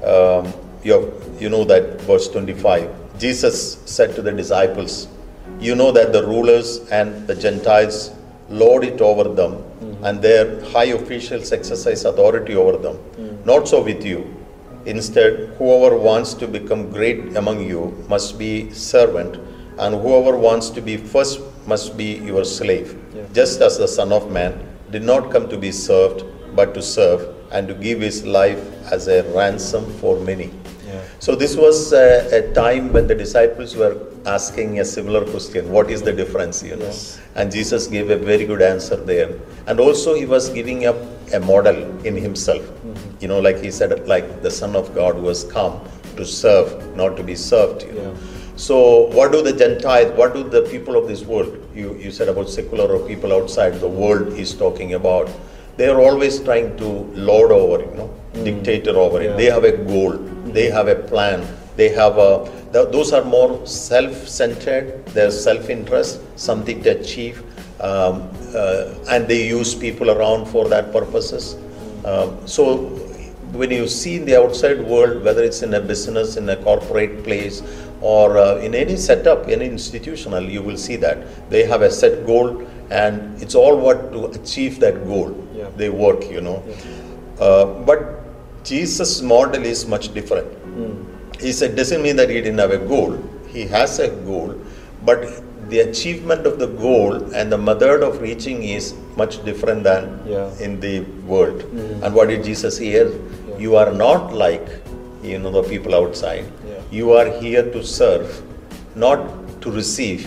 um, 0.03 0.51
you, 0.83 1.13
you 1.39 1.47
know 1.47 1.63
that 1.63 2.01
verse 2.01 2.27
25. 2.27 3.17
Jesus 3.17 3.77
said 3.85 4.13
to 4.15 4.21
the 4.21 4.31
disciples, 4.31 5.07
You 5.59 5.73
know 5.75 5.91
that 5.93 6.11
the 6.11 6.25
rulers 6.27 6.79
and 6.91 7.25
the 7.25 7.35
Gentiles 7.35 8.11
lord 8.49 8.83
it 8.83 9.01
over 9.01 9.23
them, 9.33 9.63
Mm-hmm. 9.77 10.05
and 10.05 10.21
their 10.23 10.59
high 10.71 10.85
officials 10.85 11.51
exercise 11.51 12.03
authority 12.03 12.55
over 12.55 12.79
them. 12.79 12.97
Mm. 13.15 13.45
Not 13.45 13.67
so 13.67 13.83
with 13.83 14.03
you. 14.03 14.25
Instead, 14.87 15.53
whoever 15.59 15.95
wants 15.95 16.33
to 16.33 16.47
become 16.47 16.89
great 16.89 17.37
among 17.37 17.61
you 17.61 18.03
must 18.09 18.39
be 18.39 18.71
servant, 18.73 19.37
and 19.79 19.95
whoever 19.95 20.37
wants 20.37 20.69
to 20.71 20.81
be 20.81 20.97
first 20.97 21.39
must 21.65 21.97
be 21.97 22.15
your 22.31 22.43
slave. 22.43 22.97
Yeah. 23.13 23.23
Just 23.33 23.61
as 23.61 23.77
the 23.77 23.87
Son 23.87 24.11
of 24.11 24.31
Man 24.31 24.53
did 24.91 25.03
not 25.03 25.31
come 25.31 25.49
to 25.49 25.57
be 25.57 25.71
served, 25.71 26.23
but 26.55 26.73
to 26.73 26.81
serve, 26.81 27.35
and 27.51 27.67
to 27.67 27.73
give 27.73 28.01
his 28.01 28.25
life 28.25 28.61
as 28.91 29.07
a 29.07 29.23
ransom 29.33 29.85
for 29.99 30.19
many. 30.19 30.49
Yeah. 30.85 31.03
So, 31.19 31.35
this 31.35 31.55
was 31.55 31.93
a, 31.93 32.29
a 32.39 32.53
time 32.53 32.93
when 32.93 33.07
the 33.07 33.15
disciples 33.15 33.75
were 33.75 33.97
asking 34.25 34.79
a 34.79 34.85
similar 34.85 35.25
question 35.25 35.69
what 35.71 35.91
is 35.91 36.01
the 36.01 36.13
difference, 36.13 36.63
you 36.63 36.75
know? 36.75 36.85
Yes. 36.85 37.19
And 37.35 37.51
Jesus 37.51 37.87
gave 37.87 38.09
a 38.09 38.17
very 38.17 38.45
good 38.45 38.61
answer 38.61 38.95
there. 38.95 39.31
And 39.67 39.79
also, 39.79 40.15
he 40.15 40.25
was 40.25 40.49
giving 40.49 40.85
up 40.85 40.95
a 41.33 41.39
model 41.39 41.77
in 42.05 42.15
himself. 42.15 42.61
Mm-hmm. 42.61 43.17
You 43.19 43.27
know, 43.27 43.39
like 43.39 43.57
he 43.57 43.71
said, 43.71 44.07
like 44.07 44.41
the 44.41 44.51
Son 44.51 44.75
of 44.75 44.95
God 44.95 45.17
was 45.17 45.43
come 45.43 45.81
to 46.15 46.25
serve, 46.25 46.95
not 46.95 47.17
to 47.17 47.23
be 47.23 47.35
served. 47.35 47.83
You 47.83 47.93
know? 47.93 48.17
So, 48.57 49.05
what 49.17 49.31
do 49.31 49.43
the 49.43 49.53
Gentiles, 49.53 50.17
what 50.17 50.33
do 50.33 50.43
the 50.43 50.63
people 50.63 50.97
of 50.97 51.07
this 51.07 51.21
world, 51.23 51.55
you, 51.75 51.95
you 51.95 52.09
said 52.09 52.27
about 52.27 52.49
secular 52.49 52.85
or 52.91 53.07
people 53.07 53.31
outside 53.31 53.79
the 53.79 53.87
world 53.87 54.29
is 54.29 54.55
talking 54.55 54.95
about, 54.95 55.29
they 55.77 55.87
are 55.87 56.01
always 56.01 56.39
trying 56.39 56.75
to 56.77 56.85
lord 57.13 57.51
over, 57.51 57.83
you 57.83 57.91
know, 57.95 58.09
dictator 58.43 58.97
over 58.97 59.21
Yeah. 59.21 59.29
it. 59.29 59.37
They 59.37 59.45
have 59.45 59.63
a 59.63 59.77
goal, 59.77 60.13
they 60.57 60.71
have 60.71 60.87
a 60.87 60.95
plan, 60.95 61.45
they 61.75 61.89
have 61.89 62.17
a, 62.17 62.49
th- 62.73 62.89
those 62.89 63.13
are 63.13 63.23
more 63.23 63.63
self 63.67 64.27
centered, 64.27 65.05
they're 65.07 65.29
self 65.29 65.69
interest, 65.69 66.19
something 66.35 66.81
to 66.81 66.99
achieve, 66.99 67.43
um, 67.79 68.27
uh, 68.55 68.95
and 69.11 69.27
they 69.27 69.47
use 69.47 69.75
people 69.75 70.09
around 70.09 70.47
for 70.47 70.67
that 70.67 70.91
purposes. 70.91 71.57
Um, 72.05 72.39
so, 72.47 73.06
when 73.57 73.71
you 73.71 73.87
see 73.87 74.15
in 74.17 74.25
the 74.25 74.35
outside 74.39 74.79
world, 74.81 75.23
whether 75.23 75.43
it's 75.43 75.61
in 75.61 75.73
a 75.73 75.79
business, 75.81 76.37
in 76.37 76.47
a 76.49 76.55
corporate 76.57 77.23
place, 77.23 77.61
or 78.01 78.37
uh, 78.37 78.57
in 78.57 78.75
any 78.75 78.95
setup, 78.95 79.47
any 79.47 79.65
institutional, 79.65 80.43
you 80.43 80.61
will 80.61 80.77
see 80.77 80.95
that 80.97 81.49
they 81.49 81.63
have 81.65 81.81
a 81.81 81.91
set 81.91 82.25
goal, 82.25 82.67
and 82.89 83.41
it's 83.41 83.55
all 83.55 83.77
what 83.77 84.11
to 84.11 84.25
achieve 84.39 84.79
that 84.79 85.05
goal. 85.07 85.31
Yeah. 85.55 85.69
They 85.75 85.89
work, 85.89 86.29
you 86.29 86.41
know. 86.41 86.63
Uh, 87.39 87.65
but 87.89 87.99
Jesus' 88.63 89.21
model 89.21 89.65
is 89.65 89.87
much 89.87 90.13
different. 90.13 90.47
He 91.39 91.51
said, 91.51 91.75
doesn't 91.75 92.01
mean 92.01 92.15
that 92.17 92.29
he 92.29 92.35
didn't 92.41 92.57
have 92.59 92.71
a 92.71 92.77
goal. 92.77 93.17
He 93.47 93.65
has 93.67 93.99
a 93.99 94.09
goal, 94.09 94.55
but 95.05 95.25
the 95.69 95.79
achievement 95.81 96.45
of 96.47 96.59
the 96.59 96.67
goal 96.67 97.13
and 97.33 97.51
the 97.51 97.57
method 97.57 98.01
of 98.01 98.21
reaching 98.21 98.63
is 98.63 98.93
much 99.15 99.43
different 99.43 99.83
than 99.83 100.21
Yeah. 100.25 100.49
in 100.59 100.79
the 100.79 101.01
world. 101.33 101.61
And 102.03 102.13
what 102.15 102.29
did 102.29 102.43
Jesus 102.43 102.77
here? 102.77 103.11
You 103.57 103.75
are 103.75 103.91
not 103.91 104.33
like 104.33 104.67
you 105.23 105.39
know 105.39 105.51
the 105.51 105.63
people 105.63 105.95
outside. 105.95 106.45
Yeah. 106.67 106.81
You 106.91 107.13
are 107.13 107.29
here 107.41 107.63
to 107.71 107.83
serve, 107.83 108.41
not 108.95 109.61
to 109.61 109.71
receive. 109.71 110.25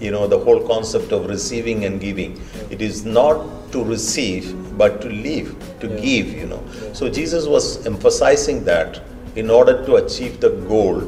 You 0.00 0.10
know 0.10 0.26
the 0.26 0.38
whole 0.38 0.60
concept 0.66 1.12
of 1.12 1.26
receiving 1.28 1.84
and 1.84 2.00
giving. 2.00 2.40
It 2.70 2.80
is 2.80 3.04
not 3.04 3.72
to 3.72 3.82
receive, 3.84 4.54
but 4.78 5.00
to 5.02 5.08
live, 5.08 5.54
to 5.80 5.88
Yeah. 5.88 6.00
give. 6.08 6.32
You 6.42 6.46
know. 6.46 6.62
So 6.92 7.08
Jesus 7.08 7.46
was 7.46 7.86
emphasizing 7.86 8.64
that 8.64 9.00
in 9.36 9.50
order 9.50 9.84
to 9.86 9.96
achieve 9.96 10.40
the 10.40 10.50
goal. 10.74 11.02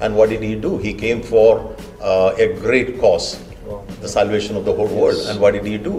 And 0.00 0.14
what 0.16 0.28
did 0.28 0.42
he 0.42 0.54
do? 0.54 0.76
He 0.78 0.92
came 0.94 1.22
for 1.22 1.74
uh, 2.02 2.34
a 2.38 2.46
great 2.64 3.00
cause, 3.00 3.38
Wow. 3.66 3.82
the 4.00 4.08
salvation 4.08 4.56
of 4.56 4.64
the 4.64 4.72
whole 4.72 4.86
world. 5.02 5.20
And 5.28 5.40
what 5.40 5.54
did 5.54 5.64
he 5.64 5.78
do? 5.78 5.94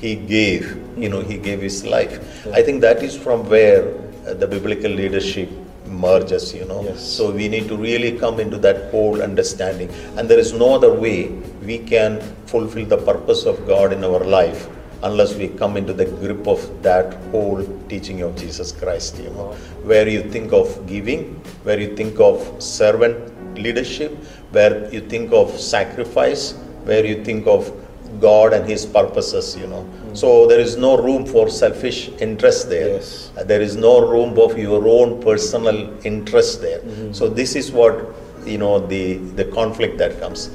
He 0.00 0.14
gave, 0.16 0.76
you 0.98 1.08
know, 1.08 1.20
he 1.20 1.36
gave 1.38 1.62
his 1.62 1.84
life. 1.86 2.18
I 2.52 2.62
think 2.62 2.80
that 2.82 3.02
is 3.02 3.16
from 3.16 3.48
where 3.48 3.84
Uh, 4.26 4.34
the 4.34 4.46
biblical 4.46 4.90
leadership 4.90 5.48
merges, 5.86 6.52
you 6.52 6.64
know. 6.64 6.82
Yes. 6.82 7.00
So 7.00 7.30
we 7.30 7.46
need 7.48 7.68
to 7.68 7.76
really 7.76 8.18
come 8.18 8.40
into 8.40 8.58
that 8.58 8.90
whole 8.90 9.22
understanding. 9.22 9.88
And 10.16 10.28
there 10.28 10.38
is 10.38 10.52
no 10.52 10.74
other 10.74 10.92
way 10.92 11.28
we 11.62 11.78
can 11.78 12.20
fulfill 12.46 12.86
the 12.86 12.96
purpose 12.96 13.44
of 13.44 13.66
God 13.68 13.92
in 13.92 14.02
our 14.02 14.24
life 14.24 14.68
unless 15.04 15.34
we 15.34 15.46
come 15.48 15.76
into 15.76 15.92
the 15.92 16.06
grip 16.06 16.48
of 16.48 16.60
that 16.82 17.14
whole 17.30 17.64
teaching 17.88 18.22
of 18.22 18.34
Jesus 18.36 18.72
Christ, 18.72 19.18
you 19.18 19.30
know, 19.30 19.52
where 19.84 20.08
you 20.08 20.22
think 20.30 20.52
of 20.52 20.86
giving, 20.86 21.34
where 21.62 21.78
you 21.78 21.94
think 21.94 22.18
of 22.18 22.60
servant 22.60 23.32
leadership, 23.56 24.12
where 24.50 24.92
you 24.92 25.00
think 25.00 25.32
of 25.32 25.56
sacrifice, 25.60 26.52
where 26.84 27.04
you 27.04 27.22
think 27.24 27.46
of 27.46 27.70
God 28.20 28.52
and 28.52 28.68
His 28.68 28.86
purposes, 28.86 29.56
you 29.56 29.66
know. 29.66 29.86
So 30.14 30.46
there 30.46 30.60
is 30.60 30.76
no 30.76 30.96
room 30.96 31.26
for 31.26 31.48
selfish 31.48 32.08
interest 32.20 32.68
there. 32.68 32.88
Yes. 32.94 33.30
Uh, 33.36 33.44
There 33.44 33.62
is 33.62 33.76
no 33.76 34.00
room 34.00 34.38
of 34.38 34.58
your 34.58 34.86
own 34.88 35.20
personal 35.22 35.78
interest 36.04 36.60
there. 36.60 36.80
So 37.12 37.28
this 37.28 37.56
is 37.56 37.70
what 37.72 38.06
you 38.44 38.58
know 38.58 38.78
the 38.78 39.16
the 39.40 39.44
conflict 39.44 39.98
that 39.98 40.20
comes. 40.20 40.50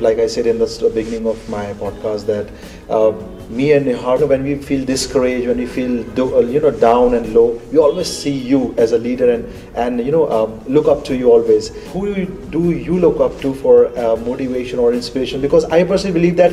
like 0.00 0.18
I 0.18 0.26
said 0.26 0.46
in 0.46 0.58
the 0.58 0.90
beginning 0.94 1.26
of 1.26 1.48
my 1.48 1.72
podcast, 1.74 2.26
that 2.26 2.48
uh, 2.88 3.12
me 3.50 3.72
and 3.72 3.86
Nihar, 3.86 4.26
when 4.28 4.44
we 4.44 4.54
feel 4.54 4.84
discouraged, 4.84 5.48
when 5.48 5.58
we 5.58 5.66
feel 5.66 6.04
do, 6.14 6.36
uh, 6.36 6.40
you 6.40 6.60
know 6.60 6.70
down 6.70 7.14
and 7.14 7.34
low, 7.34 7.60
we 7.72 7.78
always 7.78 8.06
see 8.06 8.30
you 8.30 8.74
as 8.78 8.92
a 8.92 8.98
leader 8.98 9.30
and 9.32 9.44
and 9.74 10.00
you 10.06 10.12
know 10.12 10.30
um, 10.30 10.60
look 10.66 10.86
up 10.86 11.04
to 11.06 11.16
you 11.16 11.32
always. 11.32 11.68
Who 11.92 12.26
do 12.26 12.70
you, 12.70 12.98
look 12.98 13.18
up 13.20 13.40
to 13.40 13.52
for 13.54 13.86
uh, 13.98 14.16
motivation 14.16 14.78
or 14.78 14.92
inspiration? 14.92 15.40
Because 15.40 15.64
I 15.64 15.82
personally 15.84 16.14
believe 16.14 16.36
that 16.36 16.52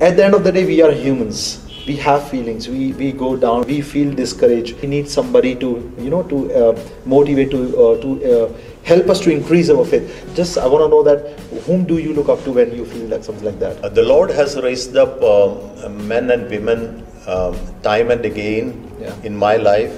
at 0.00 0.16
the 0.16 0.24
end 0.24 0.34
of 0.34 0.42
the 0.42 0.50
day, 0.50 0.64
we 0.64 0.82
are 0.82 0.90
humans. 0.90 1.66
We 1.86 1.96
have 1.96 2.28
feelings. 2.28 2.68
We, 2.68 2.92
we 2.94 3.12
go 3.12 3.36
down. 3.36 3.62
We 3.66 3.80
feel 3.80 4.12
discouraged. 4.12 4.80
We 4.82 4.88
need 4.88 5.08
somebody 5.08 5.54
to 5.56 5.70
you 5.98 6.10
know 6.10 6.24
to 6.24 6.52
uh, 6.52 6.80
motivate 7.06 7.50
to 7.52 7.62
uh, 7.84 8.00
to 8.02 8.10
uh, 8.34 8.52
help 8.84 9.08
us 9.08 9.20
to 9.20 9.30
increase 9.30 9.70
our 9.70 9.84
faith. 9.84 10.32
Just 10.34 10.58
I 10.58 10.66
want 10.66 10.84
to 10.84 10.88
know 10.88 11.02
that 11.02 11.38
whom 11.66 11.84
do 11.84 11.98
you 11.98 12.12
look 12.14 12.28
up 12.28 12.42
to 12.44 12.52
when 12.52 12.74
you 12.74 12.84
feel 12.84 13.06
like 13.08 13.24
something 13.24 13.44
like 13.44 13.58
that? 13.60 13.82
Uh, 13.84 13.88
the 13.88 14.02
Lord 14.02 14.30
has 14.30 14.56
raised 14.60 14.96
up 14.96 15.22
um, 15.22 16.08
men 16.08 16.30
and 16.30 16.48
women 16.50 17.06
um, 17.26 17.56
time 17.82 18.10
and 18.10 18.24
again 18.24 18.86
Yeah. 19.00 19.14
in 19.22 19.36
my 19.36 19.56
life 19.56 19.92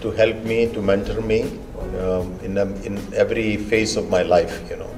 to 0.00 0.10
help 0.10 0.36
me, 0.44 0.66
to 0.72 0.80
mentor 0.82 1.20
me 1.20 1.42
um, 2.00 2.38
in, 2.42 2.58
um, 2.58 2.74
in 2.84 2.98
every 3.14 3.56
phase 3.56 3.96
of 3.96 4.08
my 4.10 4.22
life, 4.22 4.68
you 4.70 4.76
know. 4.76 4.90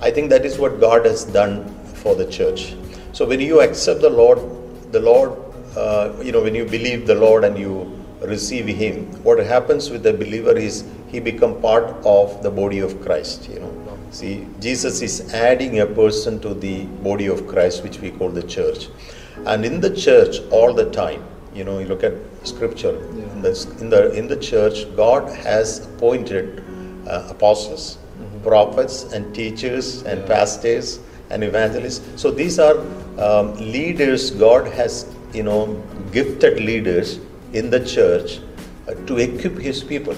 I 0.00 0.10
think 0.10 0.30
that 0.30 0.44
is 0.44 0.58
what 0.58 0.80
God 0.80 1.06
has 1.06 1.24
done 1.24 1.64
for 2.02 2.14
the 2.14 2.26
church. 2.26 2.74
So 3.12 3.24
when 3.26 3.40
you 3.40 3.60
accept 3.60 4.00
the 4.00 4.10
Lord, 4.10 4.38
the 4.92 5.00
Lord, 5.00 5.32
uh, 5.76 6.12
you 6.22 6.32
know, 6.32 6.42
when 6.42 6.54
you 6.54 6.64
believe 6.64 7.06
the 7.06 7.14
Lord 7.14 7.44
and 7.44 7.58
you 7.58 7.92
receive 8.20 8.66
Him, 8.66 9.06
what 9.22 9.38
happens 9.38 9.90
with 9.90 10.02
the 10.02 10.12
believer 10.12 10.56
is 10.56 10.84
he 11.08 11.20
become 11.20 11.60
part 11.60 11.84
of 12.04 12.42
the 12.42 12.50
body 12.50 12.80
of 12.80 13.00
Christ, 13.02 13.48
you 13.48 13.60
know. 13.60 13.86
See, 14.10 14.46
Jesus 14.60 15.02
is 15.02 15.34
adding 15.34 15.80
a 15.80 15.86
person 15.86 16.40
to 16.40 16.54
the 16.54 16.84
body 16.86 17.26
of 17.26 17.46
Christ, 17.46 17.82
which 17.82 17.98
we 17.98 18.10
call 18.10 18.30
the 18.30 18.42
church. 18.42 18.88
And 19.44 19.64
in 19.64 19.80
the 19.80 19.94
church, 19.94 20.38
all 20.50 20.72
the 20.72 20.90
time, 20.90 21.24
you 21.54 21.64
know, 21.64 21.78
you 21.80 21.86
look 21.86 22.02
at 22.02 22.14
scripture, 22.44 22.96
in, 23.10 23.42
the, 23.42 23.76
in, 23.80 23.90
the, 23.90 24.12
in 24.12 24.28
the 24.28 24.36
church, 24.36 24.86
God 24.96 25.28
has 25.30 25.86
appointed 25.86 26.62
uh, 27.06 27.26
apostles, 27.30 27.98
prophets, 28.42 29.04
and 29.12 29.34
teachers, 29.34 30.02
and 30.02 30.26
pastors, 30.26 31.00
and 31.30 31.42
evangelists. 31.42 32.20
So 32.20 32.30
these 32.30 32.58
are 32.58 32.78
um, 33.18 33.54
leaders, 33.56 34.30
God 34.30 34.66
has, 34.72 35.12
you 35.32 35.42
know, 35.42 35.82
gifted 36.12 36.60
leaders 36.60 37.18
in 37.52 37.70
the 37.70 37.84
church 37.84 38.40
uh, 38.88 38.94
to 39.06 39.18
equip 39.18 39.58
His 39.58 39.82
people. 39.82 40.16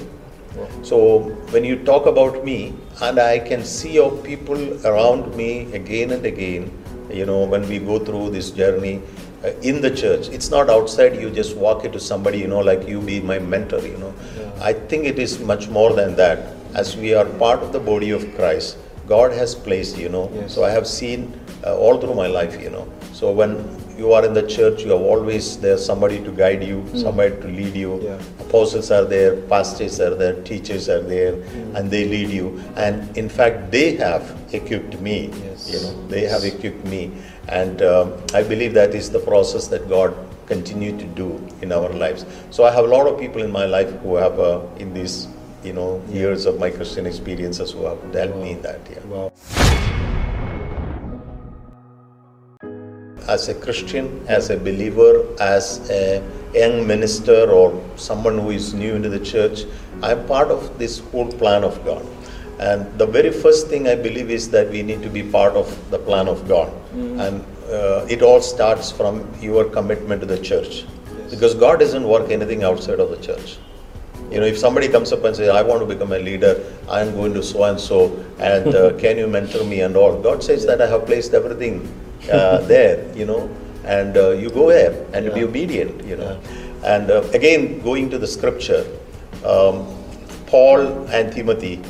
So 0.82 1.18
when 1.50 1.64
you 1.64 1.76
talk 1.84 2.06
about 2.06 2.44
me, 2.44 2.74
and 3.00 3.18
I 3.18 3.38
can 3.38 3.64
see 3.64 3.98
of 3.98 4.22
people 4.24 4.86
around 4.86 5.34
me 5.36 5.72
again 5.72 6.10
and 6.10 6.24
again, 6.24 6.72
you 7.10 7.26
know, 7.26 7.44
when 7.44 7.68
we 7.68 7.78
go 7.78 7.98
through 7.98 8.30
this 8.30 8.50
journey 8.50 9.02
uh, 9.44 9.50
in 9.62 9.80
the 9.80 9.90
church, 9.90 10.28
it's 10.28 10.50
not 10.50 10.68
outside. 10.68 11.20
You 11.20 11.30
just 11.30 11.56
walk 11.56 11.84
into 11.84 12.00
somebody, 12.00 12.38
you 12.38 12.48
know, 12.48 12.60
like 12.60 12.88
you 12.88 13.00
be 13.00 13.20
my 13.20 13.38
mentor. 13.38 13.80
You 13.80 13.96
know, 13.98 14.14
I 14.60 14.72
think 14.72 15.06
it 15.06 15.18
is 15.18 15.38
much 15.38 15.68
more 15.68 15.92
than 15.92 16.16
that. 16.16 16.54
As 16.74 16.96
we 16.96 17.14
are 17.14 17.24
part 17.24 17.62
of 17.62 17.72
the 17.72 17.80
body 17.80 18.10
of 18.10 18.34
Christ, 18.34 18.76
God 19.06 19.32
has 19.32 19.54
placed, 19.54 19.96
you 19.96 20.08
know. 20.08 20.30
So 20.48 20.64
I 20.64 20.70
have 20.70 20.86
seen 20.86 21.32
uh, 21.64 21.76
all 21.76 21.98
through 21.98 22.14
my 22.14 22.26
life, 22.26 22.60
you 22.60 22.70
know. 22.70 22.86
So 23.12 23.32
when 23.32 23.56
you 23.98 24.12
are 24.12 24.24
in 24.24 24.32
the 24.32 24.46
church, 24.46 24.84
you 24.84 24.90
have 24.92 25.00
always 25.00 25.58
there's 25.58 25.84
somebody 25.84 26.22
to 26.22 26.30
guide 26.30 26.62
you, 26.62 26.86
somebody 26.94 27.34
to 27.40 27.48
lead 27.48 27.74
you. 27.74 28.00
Yeah. 28.00 28.18
Apostles 28.38 28.90
are 28.92 29.04
there, 29.04 29.36
pastors 29.42 30.00
are 30.00 30.14
there, 30.14 30.40
teachers 30.42 30.88
are 30.88 31.02
there, 31.02 31.34
and 31.74 31.90
they 31.90 32.04
lead 32.06 32.30
you. 32.30 32.62
And 32.76 33.16
in 33.18 33.28
fact, 33.28 33.72
they 33.72 33.96
have 33.96 34.36
equipped 34.52 35.00
me. 35.00 35.30
Yes. 35.42 35.68
You 35.70 35.80
know, 35.80 36.06
they 36.06 36.22
have 36.26 36.44
equipped 36.44 36.84
me, 36.86 37.12
and 37.48 37.82
um, 37.82 38.14
I 38.32 38.42
believe 38.42 38.72
that 38.74 38.94
is 38.94 39.10
the 39.10 39.20
process 39.20 39.66
that 39.68 39.88
God 39.88 40.14
continue 40.46 40.96
to 40.96 41.04
do 41.04 41.46
in 41.60 41.72
our 41.72 41.90
lives. 41.90 42.24
So 42.50 42.64
I 42.64 42.70
have 42.70 42.84
a 42.84 42.88
lot 42.88 43.06
of 43.06 43.18
people 43.18 43.42
in 43.42 43.50
my 43.50 43.66
life 43.66 43.90
who 44.00 44.14
have, 44.14 44.38
uh, 44.38 44.62
in 44.78 44.94
these, 44.94 45.28
you 45.62 45.72
know, 45.72 46.02
years 46.08 46.46
of 46.46 46.58
my 46.58 46.70
Christian 46.70 47.04
experiences, 47.04 47.72
who 47.72 47.84
have 47.84 48.14
helped 48.14 48.36
me 48.36 48.52
in 48.52 48.62
that. 48.62 48.80
Yeah. 48.90 49.04
Wow. 49.04 50.07
As 53.28 53.48
a 53.48 53.54
Christian, 53.54 54.24
as 54.26 54.50
a 54.50 54.56
believer, 54.56 55.26
as 55.38 55.88
a 55.90 56.22
young 56.54 56.86
minister 56.86 57.50
or 57.50 57.66
someone 57.96 58.38
who 58.38 58.50
is 58.50 58.72
new 58.74 58.94
into 58.94 59.08
the 59.08 59.20
church, 59.20 59.64
I'm 60.02 60.26
part 60.26 60.48
of 60.48 60.78
this 60.78 61.00
whole 61.10 61.30
plan 61.30 61.62
of 61.62 61.84
God. 61.84 62.04
And 62.58 62.98
the 62.98 63.06
very 63.06 63.30
first 63.30 63.68
thing 63.68 63.86
I 63.86 63.94
believe 63.94 64.30
is 64.30 64.50
that 64.50 64.70
we 64.70 64.82
need 64.82 65.02
to 65.02 65.10
be 65.10 65.22
part 65.22 65.54
of 65.54 65.68
the 65.90 65.98
plan 65.98 66.26
of 66.26 66.48
God. 66.48 66.72
And 67.20 67.44
uh, 67.70 68.06
it 68.08 68.22
all 68.22 68.40
starts 68.40 68.90
from 68.90 69.28
your 69.40 69.64
commitment 69.64 70.20
to 70.22 70.26
the 70.26 70.40
church. 70.40 70.84
Because 71.30 71.54
God 71.54 71.78
doesn't 71.78 72.08
work 72.08 72.30
anything 72.30 72.64
outside 72.64 72.98
of 72.98 73.10
the 73.10 73.18
church. 73.18 73.58
You 74.30 74.40
know, 74.40 74.46
if 74.46 74.58
somebody 74.58 74.88
comes 74.88 75.12
up 75.12 75.24
and 75.24 75.36
says, 75.36 75.50
I 75.50 75.62
want 75.62 75.80
to 75.80 75.86
become 75.86 76.12
a 76.12 76.18
leader, 76.18 76.64
I 76.88 77.00
am 77.00 77.12
going 77.14 77.32
to 77.34 77.42
so 77.42 77.64
and 77.64 77.78
so, 77.78 78.24
and 78.38 78.74
uh, 78.74 78.92
can 78.98 79.18
you 79.18 79.26
mentor 79.26 79.64
me 79.64 79.82
and 79.82 79.96
all? 79.96 80.20
God 80.20 80.42
says 80.42 80.66
that 80.66 80.82
I 80.82 80.86
have 80.86 81.06
placed 81.06 81.34
everything 81.34 81.88
uh, 82.30 82.58
there, 82.62 83.04
you 83.16 83.24
know, 83.24 83.48
and 83.84 84.16
uh, 84.16 84.30
you 84.30 84.50
go 84.50 84.68
there 84.68 85.06
and 85.12 85.32
be 85.34 85.44
obedient, 85.44 86.04
you 86.04 86.16
know. 86.16 86.38
And 86.84 87.10
uh, 87.10 87.22
again, 87.32 87.80
going 87.80 88.10
to 88.10 88.18
the 88.18 88.26
scripture, 88.26 88.84
um, 89.44 89.86
Paul 90.46 91.06
and 91.08 91.32
Timothy, 91.32 91.80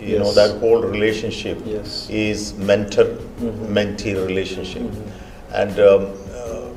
you 0.00 0.18
know, 0.18 0.32
that 0.32 0.58
whole 0.60 0.80
relationship 0.82 1.58
Yes. 1.64 2.08
is 2.08 2.54
mentor 2.54 3.04
mentee 3.76 4.14
relationship. 4.14 4.82
And 5.52 5.78
um, 5.80 6.12
uh, 6.34 6.68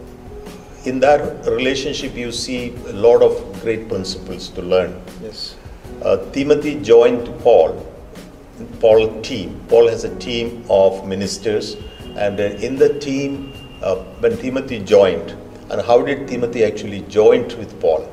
in 0.85 0.99
that 1.01 1.45
relationship, 1.45 2.15
you 2.15 2.31
see 2.31 2.73
a 2.87 2.93
lot 2.93 3.21
of 3.21 3.61
great 3.61 3.87
principles 3.87 4.49
to 4.49 4.61
learn. 4.61 4.99
Yes. 5.21 5.55
Uh, 6.01 6.17
Timothy 6.31 6.75
joined 6.81 7.27
Paul, 7.41 7.85
Paul 8.79 9.21
team. 9.21 9.61
Paul 9.69 9.87
has 9.87 10.03
a 10.03 10.15
team 10.17 10.65
of 10.69 11.07
ministers, 11.07 11.77
and 12.17 12.39
in 12.39 12.75
the 12.75 12.99
team, 12.99 13.53
uh, 13.81 13.95
when 14.19 14.37
Timothy 14.37 14.79
joined, 14.79 15.35
and 15.69 15.81
how 15.81 16.01
did 16.01 16.27
Timothy 16.27 16.63
actually 16.63 17.01
joined 17.01 17.53
with 17.53 17.79
Paul? 17.79 18.09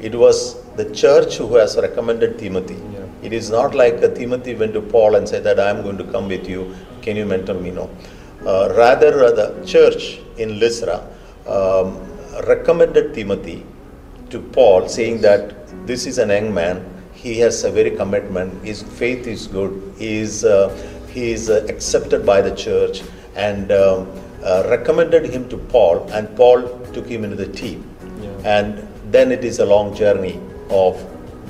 It 0.00 0.14
was 0.14 0.62
the 0.74 0.92
church 0.94 1.36
who 1.36 1.54
has 1.56 1.76
recommended 1.76 2.38
Timothy. 2.38 2.74
Yeah. 2.74 3.06
It 3.22 3.32
is 3.32 3.50
not 3.50 3.74
like 3.74 4.02
uh, 4.02 4.08
Timothy 4.08 4.54
went 4.54 4.72
to 4.74 4.80
Paul 4.80 5.14
and 5.16 5.28
said 5.28 5.44
that 5.44 5.60
I 5.60 5.70
am 5.70 5.82
going 5.82 5.98
to 5.98 6.04
come 6.04 6.28
with 6.28 6.48
you. 6.48 6.74
Can 7.02 7.16
you 7.16 7.26
mentor 7.26 7.54
me? 7.54 7.70
No. 7.70 7.90
Uh, 8.46 8.74
rather, 8.76 9.24
uh, 9.24 9.30
the 9.30 9.64
church 9.64 10.18
in 10.38 10.58
Lystra 10.58 11.06
um, 11.46 12.00
recommended 12.46 13.14
Timothy 13.14 13.64
to 14.30 14.40
Paul, 14.40 14.88
saying 14.88 15.20
that 15.20 15.86
this 15.86 16.06
is 16.06 16.18
an 16.18 16.30
young 16.30 16.52
man. 16.52 16.84
He 17.12 17.38
has 17.38 17.62
a 17.64 17.70
very 17.70 17.90
commitment. 17.90 18.64
His 18.64 18.82
faith 18.82 19.26
is 19.26 19.46
good. 19.46 19.94
He 19.98 20.16
is 20.18 20.44
uh, 20.44 20.70
he 21.08 21.30
is 21.30 21.50
uh, 21.50 21.66
accepted 21.68 22.24
by 22.24 22.40
the 22.40 22.54
church, 22.56 23.02
and 23.34 23.72
um, 23.72 24.10
uh, 24.42 24.64
recommended 24.68 25.24
him 25.26 25.48
to 25.48 25.56
Paul. 25.56 26.08
And 26.12 26.34
Paul 26.36 26.62
took 26.92 27.06
him 27.06 27.24
into 27.24 27.36
the 27.36 27.46
team. 27.46 27.88
And 28.44 28.86
then 29.12 29.30
it 29.30 29.44
is 29.44 29.58
a 29.60 29.66
long 29.66 29.94
journey 29.94 30.40
of 30.70 30.98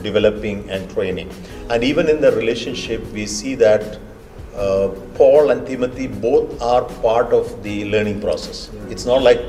developing 0.02 0.68
and 0.68 0.90
training. 0.90 1.30
And 1.70 1.82
even 1.84 2.08
in 2.08 2.20
the 2.20 2.32
relationship, 2.32 3.04
we 3.12 3.26
see 3.26 3.54
that 3.56 3.98
uh, 4.54 4.88
Paul 5.14 5.50
and 5.50 5.66
Timothy 5.66 6.06
both 6.06 6.60
are 6.60 6.84
part 7.00 7.32
of 7.32 7.62
the 7.62 7.86
learning 7.86 8.20
process. 8.20 8.70
It's 8.90 9.06
not 9.06 9.22
like 9.22 9.40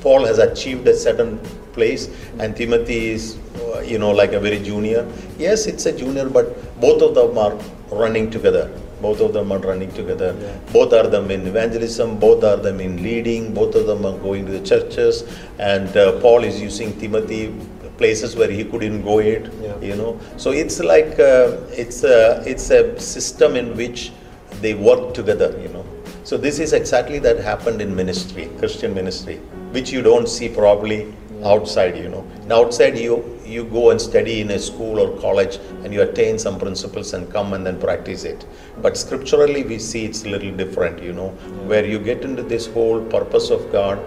Paul 0.00 0.24
has 0.24 0.38
achieved 0.38 0.86
a 0.86 0.96
certain 0.96 1.38
place 1.72 2.08
and 2.38 2.56
Timothy 2.56 3.08
is, 3.08 3.38
uh, 3.56 3.80
you 3.80 3.98
know, 3.98 4.10
like 4.10 4.32
a 4.32 4.40
very 4.40 4.60
junior. 4.60 5.10
Yes, 5.38 5.66
it's 5.66 5.86
a 5.86 5.96
junior, 5.96 6.28
but 6.28 6.80
both 6.80 7.02
of 7.02 7.14
them 7.14 7.36
are 7.38 7.54
running 7.90 8.30
together. 8.30 8.70
Both 9.06 9.20
of 9.20 9.32
them 9.36 9.52
are 9.52 9.62
running 9.70 9.92
together. 10.00 10.30
Both 10.72 10.92
are 10.98 11.06
them 11.14 11.30
in 11.30 11.46
evangelism. 11.46 12.18
Both 12.26 12.42
are 12.50 12.56
them 12.66 12.80
in 12.80 13.02
leading. 13.06 13.54
Both 13.54 13.74
of 13.80 13.86
them 13.86 14.04
are 14.10 14.18
going 14.26 14.46
to 14.46 14.52
the 14.58 14.64
churches. 14.70 15.24
And 15.58 15.96
uh, 15.96 16.20
Paul 16.20 16.44
is 16.50 16.60
using 16.60 16.98
Timothy 16.98 17.42
places 17.98 18.36
where 18.36 18.50
he 18.50 18.64
couldn't 18.64 19.02
go 19.02 19.18
it. 19.18 19.52
Yeah. 19.62 19.78
You 19.80 19.96
know, 19.96 20.20
so 20.36 20.50
it's 20.50 20.80
like 20.80 21.18
uh, 21.18 21.56
it's 21.82 22.04
a 22.04 22.42
it's 22.46 22.70
a 22.70 22.80
system 23.00 23.56
in 23.56 23.76
which 23.76 24.12
they 24.60 24.74
work 24.74 25.14
together. 25.14 25.50
You 25.60 25.68
know, 25.68 25.84
so 26.24 26.36
this 26.36 26.58
is 26.58 26.72
exactly 26.72 27.18
that 27.20 27.38
happened 27.38 27.80
in 27.80 27.94
ministry, 27.94 28.50
Christian 28.58 28.94
ministry, 28.94 29.36
which 29.76 29.90
you 29.90 30.02
don't 30.02 30.28
see 30.28 30.48
probably 30.48 31.00
outside. 31.44 31.96
You 31.96 32.08
know, 32.08 32.26
and 32.42 32.52
outside 32.52 32.98
you 32.98 33.36
you 33.44 33.64
go 33.64 33.90
and 33.90 34.00
study 34.00 34.40
in 34.40 34.50
a 34.50 34.58
school 34.58 34.98
or 34.98 35.20
college 35.20 35.56
and 35.84 35.94
you 35.94 36.02
attain 36.02 36.38
some 36.38 36.58
principles 36.58 37.12
and 37.14 37.30
come 37.32 37.52
and 37.52 37.64
then 37.64 37.80
practice 37.80 38.24
it. 38.24 38.44
But 38.82 38.96
scripturally, 38.96 39.62
we 39.62 39.78
see 39.78 40.04
it's 40.04 40.24
a 40.24 40.28
little 40.28 40.52
different. 40.56 41.02
You 41.02 41.12
know, 41.12 41.28
where 41.70 41.84
you 41.84 41.98
get 41.98 42.22
into 42.22 42.42
this 42.42 42.66
whole 42.66 43.00
purpose 43.04 43.50
of 43.50 43.70
God, 43.72 43.98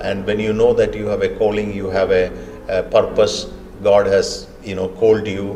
and 0.00 0.26
when 0.26 0.40
you 0.40 0.52
know 0.52 0.72
that 0.74 0.94
you 0.94 1.06
have 1.06 1.22
a 1.22 1.34
calling, 1.36 1.72
you 1.74 1.90
have 1.90 2.10
a, 2.10 2.32
a 2.68 2.82
purpose. 2.82 3.46
God 3.82 4.06
has 4.06 4.48
you 4.62 4.74
know 4.74 4.88
called 4.88 5.26
you, 5.26 5.46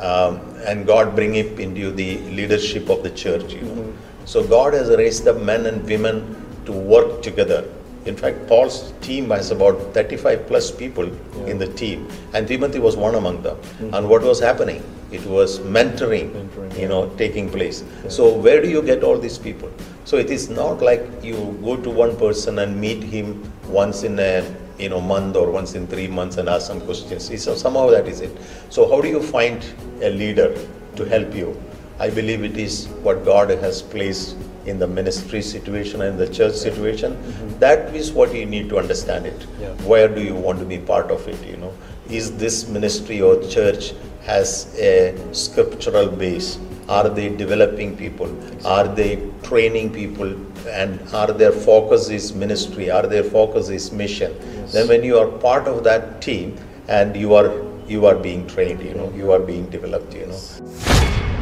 um, 0.00 0.40
and 0.66 0.86
God 0.86 1.14
bring 1.14 1.36
it 1.36 1.58
into 1.60 1.90
the 1.92 2.18
leadership 2.40 2.88
of 2.88 3.02
the 3.02 3.10
church. 3.10 3.54
You 3.54 3.62
know, 3.62 3.92
so 4.24 4.46
God 4.46 4.74
has 4.74 4.88
raised 4.90 5.26
up 5.28 5.40
men 5.40 5.66
and 5.66 5.84
women 5.84 6.36
to 6.66 6.72
work 6.72 7.22
together. 7.22 7.64
In 8.08 8.16
fact, 8.16 8.46
Paul's 8.48 8.92
team 9.02 9.28
has 9.30 9.50
about 9.50 9.74
35 9.92 10.46
plus 10.46 10.70
people 10.70 11.04
in 11.46 11.58
the 11.58 11.66
team, 11.66 12.08
and 12.32 12.48
Timothy 12.48 12.78
was 12.78 12.96
one 12.96 13.14
among 13.14 13.42
them. 13.42 13.56
Mm-hmm. 13.56 13.94
And 13.94 14.08
what 14.08 14.22
was 14.22 14.40
happening? 14.40 14.82
It 15.10 15.24
was 15.26 15.58
mentoring, 15.60 16.30
Mentoring, 16.32 16.78
you 16.78 16.88
know, 16.88 17.10
taking 17.16 17.50
place. 17.50 17.84
So 18.08 18.34
where 18.34 18.62
do 18.62 18.68
you 18.68 18.80
get 18.82 19.04
all 19.04 19.18
these 19.18 19.36
people? 19.36 19.70
So 20.04 20.16
it 20.16 20.30
is 20.30 20.48
not 20.48 20.80
like 20.80 21.06
you 21.22 21.58
go 21.62 21.76
to 21.76 21.90
one 21.90 22.16
person 22.16 22.58
and 22.60 22.80
meet 22.80 23.02
him 23.02 23.52
once 23.66 24.02
in 24.04 24.18
a 24.18 24.32
you 24.78 24.88
know 24.88 25.00
month 25.00 25.36
or 25.36 25.50
once 25.50 25.74
in 25.74 25.86
three 25.86 26.08
months 26.08 26.38
and 26.38 26.48
ask 26.48 26.66
some 26.66 26.80
questions. 26.80 27.30
So 27.42 27.54
somehow 27.56 27.90
that 27.90 28.06
is 28.06 28.20
it. 28.20 28.34
So 28.70 28.88
how 28.88 29.02
do 29.02 29.08
you 29.08 29.22
find 29.22 29.64
a 30.00 30.10
leader 30.10 30.56
to 30.96 31.04
help 31.04 31.34
you? 31.34 31.60
I 32.00 32.08
believe 32.08 32.44
it 32.44 32.56
is 32.56 32.86
what 33.08 33.24
God 33.24 33.50
has 33.50 33.82
placed 33.82 34.36
in 34.66 34.78
the 34.78 34.86
ministry 34.86 35.42
situation 35.42 36.02
and 36.02 36.18
the 36.18 36.28
church 36.28 36.54
situation. 36.54 37.12
Mm-hmm. 37.14 37.58
That 37.58 37.94
is 37.94 38.12
what 38.12 38.34
you 38.34 38.46
need 38.46 38.68
to 38.70 38.78
understand 38.78 39.26
it. 39.26 39.46
Yeah. 39.60 39.68
Where 39.92 40.08
do 40.08 40.22
you 40.22 40.34
want 40.34 40.58
to 40.58 40.64
be 40.64 40.78
part 40.78 41.10
of 41.10 41.26
it? 41.28 41.42
You 41.46 41.56
know, 41.56 41.74
is 42.08 42.36
this 42.36 42.68
ministry 42.68 43.20
or 43.20 43.42
church 43.48 43.94
has 44.24 44.74
a 44.78 45.16
scriptural 45.32 46.08
base? 46.08 46.58
Are 46.88 47.08
they 47.08 47.28
developing 47.28 47.96
people? 47.96 48.30
Are 48.66 48.88
they 48.88 49.30
training 49.42 49.92
people? 49.92 50.34
And 50.68 51.00
are 51.12 51.32
their 51.32 51.52
focus 51.52 52.08
is 52.08 52.34
ministry? 52.34 52.90
Are 52.90 53.06
their 53.06 53.24
focus 53.24 53.68
is 53.68 53.92
mission? 53.92 54.34
Then 54.72 54.88
when 54.88 55.04
you 55.04 55.18
are 55.18 55.26
part 55.26 55.68
of 55.68 55.84
that 55.84 56.22
team 56.22 56.56
and 56.88 57.14
you 57.14 57.34
are 57.34 57.50
you 57.88 58.04
are 58.06 58.14
being 58.14 58.46
trained, 58.46 58.82
you 58.82 58.94
know, 58.94 59.10
you 59.14 59.32
are 59.32 59.38
being 59.38 59.66
developed, 59.70 60.14
you 60.14 60.26
know. 60.26 61.37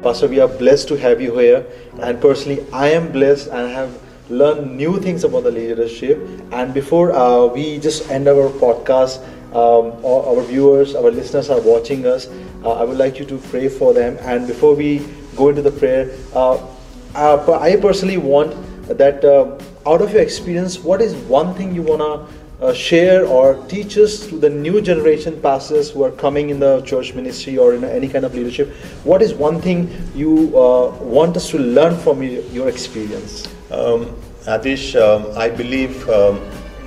Pastor, 0.00 0.28
we 0.28 0.38
are 0.38 0.46
blessed 0.46 0.86
to 0.88 0.96
have 0.96 1.20
you 1.20 1.36
here, 1.36 1.66
and 2.00 2.20
personally, 2.20 2.64
I 2.72 2.90
am 2.90 3.10
blessed 3.10 3.48
and 3.48 3.68
have 3.72 4.00
learned 4.30 4.76
new 4.76 5.00
things 5.00 5.24
about 5.24 5.42
the 5.42 5.50
leadership. 5.50 6.20
And 6.52 6.72
before 6.72 7.10
uh, 7.10 7.46
we 7.46 7.80
just 7.80 8.08
end 8.08 8.28
our 8.28 8.48
podcast, 8.48 9.18
um, 9.52 9.98
our 10.04 10.40
viewers, 10.42 10.94
our 10.94 11.10
listeners 11.10 11.50
are 11.50 11.60
watching 11.60 12.06
us. 12.06 12.28
Uh, 12.62 12.74
I 12.74 12.84
would 12.84 12.96
like 12.96 13.18
you 13.18 13.24
to 13.24 13.38
pray 13.50 13.68
for 13.68 13.92
them. 13.92 14.16
And 14.20 14.46
before 14.46 14.76
we 14.76 15.04
go 15.34 15.48
into 15.48 15.62
the 15.62 15.72
prayer, 15.72 16.12
uh, 16.32 16.64
uh, 17.16 17.58
I 17.58 17.74
personally 17.74 18.18
want 18.18 18.54
that 18.86 19.24
uh, 19.24 19.58
out 19.84 20.00
of 20.00 20.12
your 20.12 20.22
experience, 20.22 20.78
what 20.78 21.02
is 21.02 21.16
one 21.26 21.54
thing 21.54 21.74
you 21.74 21.82
wanna 21.82 22.24
uh, 22.60 22.72
share 22.72 23.26
or 23.26 23.64
teach 23.66 23.96
us 23.96 24.26
to 24.26 24.36
the 24.38 24.50
new 24.50 24.80
generation 24.80 25.40
pastors 25.40 25.90
who 25.90 26.02
are 26.02 26.10
coming 26.10 26.50
in 26.50 26.58
the 26.58 26.80
church 26.82 27.14
ministry 27.14 27.56
or 27.56 27.74
in 27.74 27.84
any 27.84 28.08
kind 28.08 28.24
of 28.24 28.34
leadership? 28.34 28.68
What 29.04 29.22
is 29.22 29.34
one 29.34 29.60
thing 29.60 29.90
you 30.14 30.48
uh, 30.58 30.90
want 31.00 31.36
us 31.36 31.50
to 31.50 31.58
learn 31.58 31.96
from 31.96 32.22
your, 32.22 32.68
experience? 32.68 33.46
Um, 33.70 34.16
Aadesh, 34.44 35.00
um, 35.00 35.36
I 35.38 35.48
believe 35.48 36.08
um, 36.08 36.40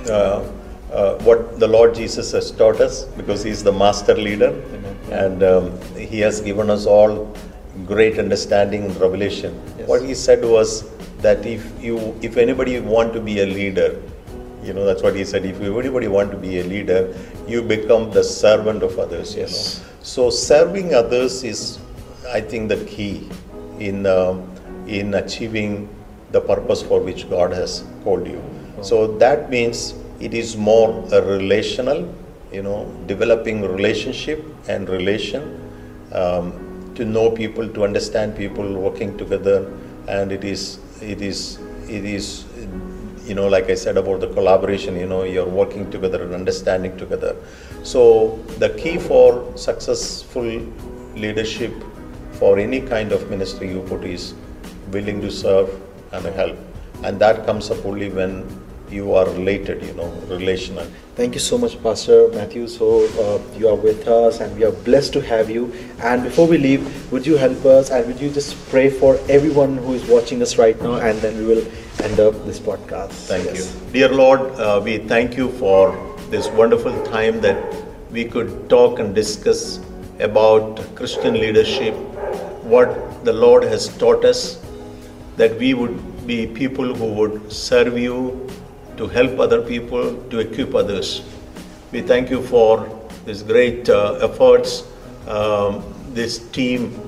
uh, 0.08 0.44
uh, 0.92 1.18
what 1.20 1.58
the 1.58 1.66
Lord 1.66 1.94
Jesus 1.94 2.32
has 2.32 2.50
taught 2.50 2.80
us 2.80 3.04
because 3.04 3.42
He's 3.42 3.62
the 3.62 3.72
master 3.72 4.14
leader 4.14 4.62
and 5.10 5.42
um, 5.42 5.80
He 5.96 6.20
has 6.20 6.40
given 6.40 6.68
us 6.68 6.84
all 6.84 7.34
great 7.86 8.18
understanding 8.18 8.84
and 8.84 8.96
revelation. 9.00 9.58
Yes. 9.78 9.88
What 9.88 10.02
He 10.02 10.14
said 10.14 10.44
was 10.44 10.90
that 11.18 11.46
if 11.46 11.82
you, 11.82 12.14
if 12.20 12.36
anybody 12.36 12.78
want 12.80 13.14
to 13.14 13.20
be 13.20 13.40
a 13.40 13.46
leader, 13.46 14.02
you 14.62 14.72
know 14.72 14.84
that's 14.84 15.02
what 15.02 15.16
He 15.16 15.24
said. 15.24 15.44
If 15.44 15.60
anybody 15.60 16.08
want 16.08 16.30
to 16.32 16.36
be 16.36 16.58
a 16.60 16.64
leader, 16.64 17.14
you 17.46 17.62
become 17.62 18.10
the 18.10 18.24
servant 18.24 18.82
of 18.82 18.98
others. 18.98 19.34
You 19.34 19.42
Yes. 19.42 19.80
know? 19.80 19.86
So 20.02 20.30
serving 20.30 20.94
others 20.94 21.42
is, 21.44 21.78
I 22.28 22.40
think, 22.40 22.68
the 22.68 22.78
key 22.84 23.28
in 23.78 24.06
um, 24.06 24.42
in 24.86 25.14
achieving 25.14 25.88
the 26.32 26.40
purpose 26.40 26.82
for 26.82 27.00
which 27.00 27.28
God 27.30 27.52
has 27.52 27.84
called 28.04 28.26
you. 28.26 28.42
So 28.82 29.06
that 29.18 29.50
means 29.50 29.94
it 30.20 30.34
is 30.34 30.56
more 30.56 31.04
a 31.12 31.22
relational, 31.22 32.12
you 32.52 32.62
know, 32.62 32.78
developing 33.06 33.62
relationship 33.62 34.44
and 34.68 34.88
relation 34.88 35.42
um, 36.12 36.92
to 36.94 37.04
know 37.04 37.30
people, 37.30 37.68
to 37.68 37.84
understand 37.84 38.36
people, 38.36 38.72
working 38.74 39.16
together, 39.18 39.72
and 40.08 40.32
it 40.32 40.44
is 40.44 40.78
it 41.00 41.22
is 41.22 41.58
it 41.88 42.04
is 42.04 42.44
you 43.24 43.34
know 43.34 43.48
like 43.48 43.68
i 43.70 43.74
said 43.74 43.96
about 43.96 44.20
the 44.20 44.28
collaboration 44.36 44.96
you 44.96 45.06
know 45.06 45.22
you're 45.24 45.52
working 45.60 45.90
together 45.90 46.22
and 46.22 46.34
understanding 46.34 46.96
together 46.96 47.36
so 47.82 48.36
the 48.58 48.70
key 48.80 48.96
for 48.98 49.28
successful 49.56 50.50
leadership 51.14 51.72
for 52.32 52.58
any 52.58 52.80
kind 52.80 53.12
of 53.12 53.28
ministry 53.30 53.70
you 53.70 53.80
put 53.82 54.04
is 54.04 54.34
willing 54.90 55.20
to 55.20 55.30
serve 55.30 55.70
and 56.12 56.26
help 56.40 56.56
and 57.04 57.20
that 57.20 57.46
comes 57.46 57.70
up 57.70 57.84
only 57.84 58.08
when 58.10 58.32
you 58.90 59.14
are 59.14 59.26
related 59.30 59.82
you 59.82 59.94
know 59.94 60.10
relational 60.36 60.86
Thank 61.14 61.34
you 61.34 61.40
so 61.40 61.58
much, 61.58 61.76
Pastor 61.82 62.28
Mathew. 62.28 62.66
So 62.66 63.04
uh, 63.20 63.58
you 63.58 63.68
are 63.68 63.74
with 63.74 64.08
us, 64.08 64.40
and 64.40 64.56
we 64.56 64.64
are 64.64 64.72
blessed 64.72 65.12
to 65.12 65.20
have 65.20 65.50
you. 65.50 65.70
And 66.00 66.22
before 66.22 66.48
we 66.48 66.56
leave, 66.56 67.12
would 67.12 67.26
you 67.26 67.36
help 67.36 67.66
us 67.66 67.90
and 67.90 68.06
would 68.06 68.18
you 68.18 68.30
just 68.30 68.56
pray 68.70 68.88
for 68.88 69.18
everyone 69.28 69.76
who 69.76 69.92
is 69.92 70.06
watching 70.06 70.40
us 70.40 70.56
right 70.56 70.80
now, 70.80 70.94
and 70.94 71.20
then 71.20 71.36
we 71.36 71.44
will 71.44 71.66
end 72.00 72.18
up 72.20 72.34
this 72.46 72.58
podcast. 72.58 73.12
Thank 73.32 73.44
Yes. 73.46 73.58
you. 73.74 73.92
Dear 73.92 74.08
Lord, 74.08 74.40
uh, 74.58 74.80
we 74.82 74.98
thank 74.98 75.36
you 75.36 75.48
for 75.62 75.94
this 76.30 76.48
wonderful 76.60 76.94
time 77.04 77.40
that 77.40 77.58
we 78.10 78.24
could 78.24 78.68
talk 78.68 78.98
and 78.98 79.14
discuss 79.14 79.80
about 80.20 80.80
Christian 80.94 81.34
leadership, 81.34 81.94
what 82.74 83.24
the 83.24 83.32
Lord 83.32 83.64
has 83.64 83.88
taught 83.98 84.24
us, 84.24 84.58
that 85.36 85.58
we 85.58 85.74
would 85.74 86.26
be 86.26 86.46
people 86.46 86.94
who 86.94 87.06
would 87.20 87.52
serve 87.52 87.98
you, 87.98 88.48
to 88.96 89.06
help 89.06 89.38
other 89.40 89.60
people, 89.62 90.14
to 90.30 90.38
equip 90.40 90.74
others. 90.74 91.22
We 91.92 92.02
thank 92.02 92.30
you 92.30 92.42
for 92.42 92.86
this 93.24 93.42
great 93.42 93.88
uh, 93.88 94.18
efforts, 94.22 94.84
um, 95.26 95.82
this 96.12 96.38
team, 96.50 97.00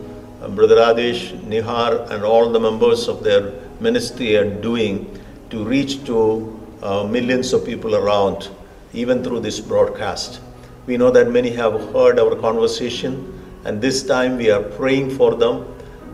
uh, 0.43 0.49
Brother 0.49 0.77
Aadesh, 0.77 1.39
Nihar, 1.43 2.11
and 2.11 2.25
all 2.25 2.51
the 2.51 2.61
members 2.61 3.07
of 3.09 3.23
their 3.23 3.53
ministry 3.81 4.37
are 4.37 4.49
doing 4.49 5.21
to 5.51 5.65
reach 5.65 6.05
to 6.07 6.61
uh, 6.83 7.05
millions 7.05 7.53
of 7.53 7.65
people 7.65 7.95
around, 7.95 8.49
even 8.93 9.23
through 9.23 9.41
this 9.41 9.61
broadcast. 9.61 10.41
We 10.87 10.97
know 10.97 11.11
that 11.11 11.31
many 11.31 11.51
have 11.51 11.73
heard 11.93 12.19
our 12.19 12.37
conversation, 12.37 13.41
and 13.65 13.81
this 13.81 14.03
time 14.03 14.37
we 14.37 14.51
are 14.51 14.63
praying 14.63 15.17
for 15.17 15.35
them 15.35 15.67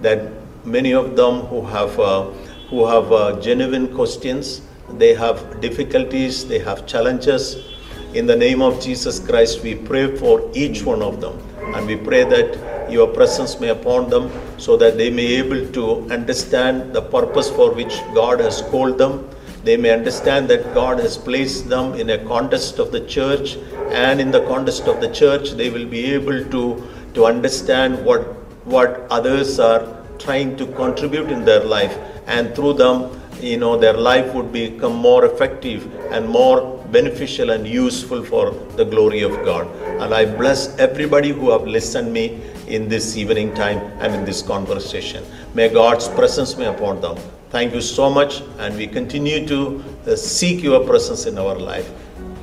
that 0.02 0.30
many 0.64 0.92
of 0.92 1.16
them 1.16 1.40
who 1.46 1.62
have 1.62 1.98
uh, 1.98 2.30
who 2.70 2.86
have 2.86 3.10
uh, 3.10 3.40
genuine 3.40 3.92
questions, 3.94 4.62
they 4.90 5.12
have 5.14 5.60
difficulties, 5.60 6.46
they 6.46 6.60
have 6.60 6.86
challenges. 6.86 7.64
In 8.14 8.26
the 8.26 8.36
name 8.36 8.62
of 8.62 8.80
Jesus 8.80 9.18
Christ, 9.18 9.62
we 9.62 9.74
pray 9.74 10.16
for 10.16 10.48
each 10.54 10.84
one 10.84 11.02
of 11.02 11.20
them, 11.20 11.38
and 11.74 11.86
we 11.86 11.96
pray 11.96 12.22
that 12.24 12.79
your 12.92 13.08
presence 13.08 13.58
may 13.60 13.68
upon 13.68 14.10
them, 14.10 14.30
so 14.58 14.76
that 14.76 14.96
they 14.96 15.10
may 15.10 15.26
able 15.36 15.66
to 15.72 16.10
understand 16.10 16.92
the 16.92 17.02
purpose 17.02 17.50
for 17.50 17.72
which 17.72 18.00
God 18.14 18.40
has 18.40 18.62
called 18.62 18.98
them. 18.98 19.28
They 19.64 19.76
may 19.76 19.90
understand 19.90 20.48
that 20.48 20.74
God 20.74 21.00
has 21.00 21.18
placed 21.18 21.68
them 21.68 21.94
in 21.94 22.10
a 22.10 22.18
context 22.24 22.78
of 22.78 22.92
the 22.92 23.04
church, 23.06 23.56
and 23.90 24.20
in 24.20 24.30
the 24.30 24.44
context 24.46 24.86
of 24.86 25.00
the 25.00 25.12
church, 25.12 25.50
they 25.52 25.70
will 25.70 25.86
be 25.86 26.04
able 26.14 26.44
to 26.56 26.64
to 27.14 27.26
understand 27.26 28.04
what 28.04 28.22
what 28.64 29.06
others 29.10 29.58
are 29.58 29.82
trying 30.18 30.56
to 30.56 30.66
contribute 30.66 31.30
in 31.30 31.44
their 31.44 31.64
life 31.64 31.96
and 32.26 32.54
through 32.54 32.74
them 32.74 32.98
you 33.40 33.56
know 33.56 33.76
their 33.76 33.94
life 33.94 34.34
would 34.34 34.52
become 34.52 34.94
more 34.94 35.24
effective 35.24 35.86
and 36.12 36.28
more 36.28 36.76
beneficial 36.92 37.50
and 37.50 37.66
useful 37.66 38.22
for 38.22 38.50
the 38.76 38.84
glory 38.84 39.22
of 39.22 39.32
god 39.44 39.66
and 40.02 40.14
i 40.14 40.24
bless 40.24 40.76
everybody 40.78 41.30
who 41.30 41.50
have 41.50 41.66
listened 41.66 42.12
me 42.12 42.24
in 42.70 42.88
this 42.88 43.16
evening 43.16 43.54
time 43.54 43.78
and 44.00 44.14
in 44.14 44.24
this 44.24 44.42
conversation. 44.42 45.24
May 45.54 45.68
god's 45.68 46.08
presence 46.08 46.54
be 46.54 46.64
upon 46.64 47.00
them. 47.00 47.16
Thank 47.50 47.74
you 47.74 47.80
so 47.80 48.08
much 48.08 48.42
and 48.58 48.76
we 48.76 48.86
continue 48.86 49.46
to 49.48 49.82
uh, 50.06 50.16
seek 50.16 50.62
your 50.62 50.84
presence 50.86 51.26
in 51.26 51.36
our 51.36 51.56
life. 51.56 51.90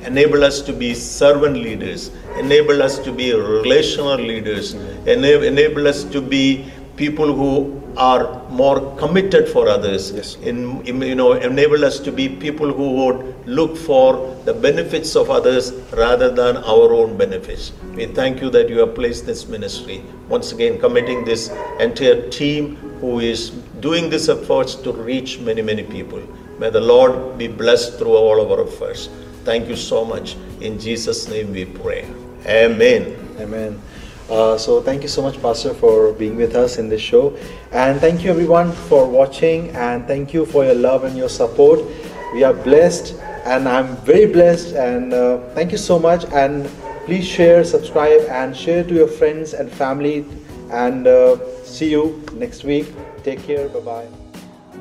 Enable 0.02 0.44
us 0.44 0.60
to 0.62 0.72
be 0.72 0.94
servant 0.94 1.56
leaders. 1.56 2.10
Enable 2.36 2.82
us 2.82 2.98
to 3.00 3.10
be 3.10 3.32
relational 3.32 4.16
leaders. 4.16 4.74
Enable, 5.06 5.44
enable 5.44 5.88
us 5.88 6.04
to 6.04 6.20
be 6.20 6.70
people 7.02 7.32
who 7.40 7.50
are 7.96 8.22
more 8.60 8.78
committed 9.02 9.48
for 9.54 9.62
others 9.68 10.10
Yes. 10.12 10.28
in, 10.50 10.56
in- 10.90 11.02
you 11.10 11.14
know 11.20 11.32
enable 11.48 11.84
us 11.88 11.98
to 12.06 12.10
be 12.20 12.28
people 12.46 12.72
who 12.78 12.88
would 12.98 13.20
look 13.58 13.76
for 13.76 14.06
the 14.48 14.54
benefits 14.66 15.14
of 15.20 15.30
others 15.38 15.72
rather 16.02 16.28
than 16.40 16.56
our 16.74 16.88
own 17.00 17.16
benefits 17.22 17.72
we 17.98 18.06
thank 18.18 18.40
you 18.42 18.50
that 18.56 18.68
you 18.68 18.78
have 18.84 18.94
placed 19.00 19.26
this 19.30 19.42
ministry 19.56 19.98
once 20.28 20.52
again 20.56 20.78
committing 20.84 21.24
this 21.30 21.48
entire 21.86 22.20
team 22.38 22.76
who 23.00 23.12
is 23.20 23.50
doing 23.88 24.10
these 24.10 24.28
efforts 24.36 24.74
to 24.86 24.92
reach 25.10 25.38
many 25.50 25.62
many 25.70 25.84
people 25.96 26.22
may 26.62 26.70
the 26.78 26.84
lord 26.94 27.14
be 27.42 27.48
blessed 27.62 27.98
through 27.98 28.16
all 28.24 28.40
of 28.44 28.50
our 28.54 28.62
efforts. 28.66 29.08
thank 29.44 29.68
you 29.68 29.76
so 29.76 30.04
much 30.04 30.36
in 30.60 30.78
jesus 30.88 31.28
name 31.34 31.52
we 31.60 31.64
pray 31.64 32.02
amen 32.46 33.14
Amen. 33.42 33.80
Uh, 34.30 34.58
so 34.58 34.82
thank 34.82 35.02
you 35.02 35.08
so 35.08 35.22
much, 35.22 35.40
Pastor, 35.40 35.72
for 35.72 36.12
being 36.12 36.36
with 36.36 36.54
us 36.54 36.76
in 36.76 36.88
this 36.88 37.00
show, 37.00 37.34
and 37.72 37.98
thank 37.98 38.22
you 38.22 38.30
everyone 38.30 38.72
for 38.72 39.08
watching, 39.08 39.70
and 39.70 40.06
thank 40.06 40.34
you 40.34 40.44
for 40.44 40.64
your 40.64 40.74
love 40.74 41.04
and 41.04 41.16
your 41.16 41.30
support. 41.30 41.80
We 42.34 42.44
are 42.44 42.52
blessed, 42.52 43.14
and 43.44 43.66
I'm 43.66 43.96
very 44.04 44.26
blessed, 44.26 44.74
and 44.74 45.14
uh, 45.14 45.38
thank 45.54 45.72
you 45.72 45.78
so 45.78 45.98
much. 45.98 46.26
And 46.26 46.68
please 47.06 47.26
share, 47.26 47.64
subscribe, 47.64 48.20
and 48.28 48.54
share 48.54 48.84
to 48.84 48.94
your 48.94 49.08
friends 49.08 49.54
and 49.54 49.72
family. 49.72 50.26
And 50.70 51.06
uh, 51.06 51.38
see 51.64 51.90
you 51.90 52.22
next 52.34 52.64
week. 52.64 52.92
Take 53.22 53.42
care. 53.44 53.70
Bye 53.70 53.80
bye. 53.80 54.08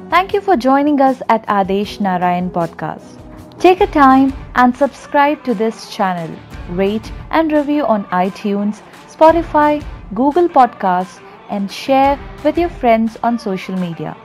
Thank 0.10 0.34
you 0.34 0.42
for 0.42 0.58
joining 0.58 1.00
us 1.00 1.22
at 1.30 1.48
Aadesh 1.48 2.02
Narayan 2.02 2.50
Podcast. 2.50 3.16
Take 3.60 3.80
a 3.80 3.88
time 3.88 4.34
and 4.56 4.76
subscribe 4.76 5.44
to 5.46 5.54
this 5.54 5.90
channel. 5.90 6.38
Rate 6.70 7.10
and 7.32 7.52
review 7.54 7.86
on 7.86 8.04
iTunes, 8.08 8.82
Spotify, 9.18 9.84
Google 10.14 10.48
Podcasts, 10.48 11.20
and 11.50 11.72
share 11.72 12.20
with 12.44 12.58
your 12.58 12.70
friends 12.70 13.18
on 13.24 13.40
social 13.40 13.76
media. 13.76 14.16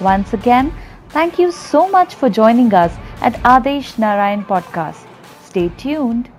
Once 0.00 0.34
again, 0.34 0.70
thank 1.08 1.38
you 1.38 1.50
so 1.50 1.88
much 1.88 2.14
for 2.14 2.28
joining 2.28 2.74
us 2.74 2.92
at 3.22 3.32
Aadesh 3.54 3.98
Narayan 3.98 4.44
Podcast. 4.44 5.06
Stay 5.42 5.70
tuned. 5.70 6.33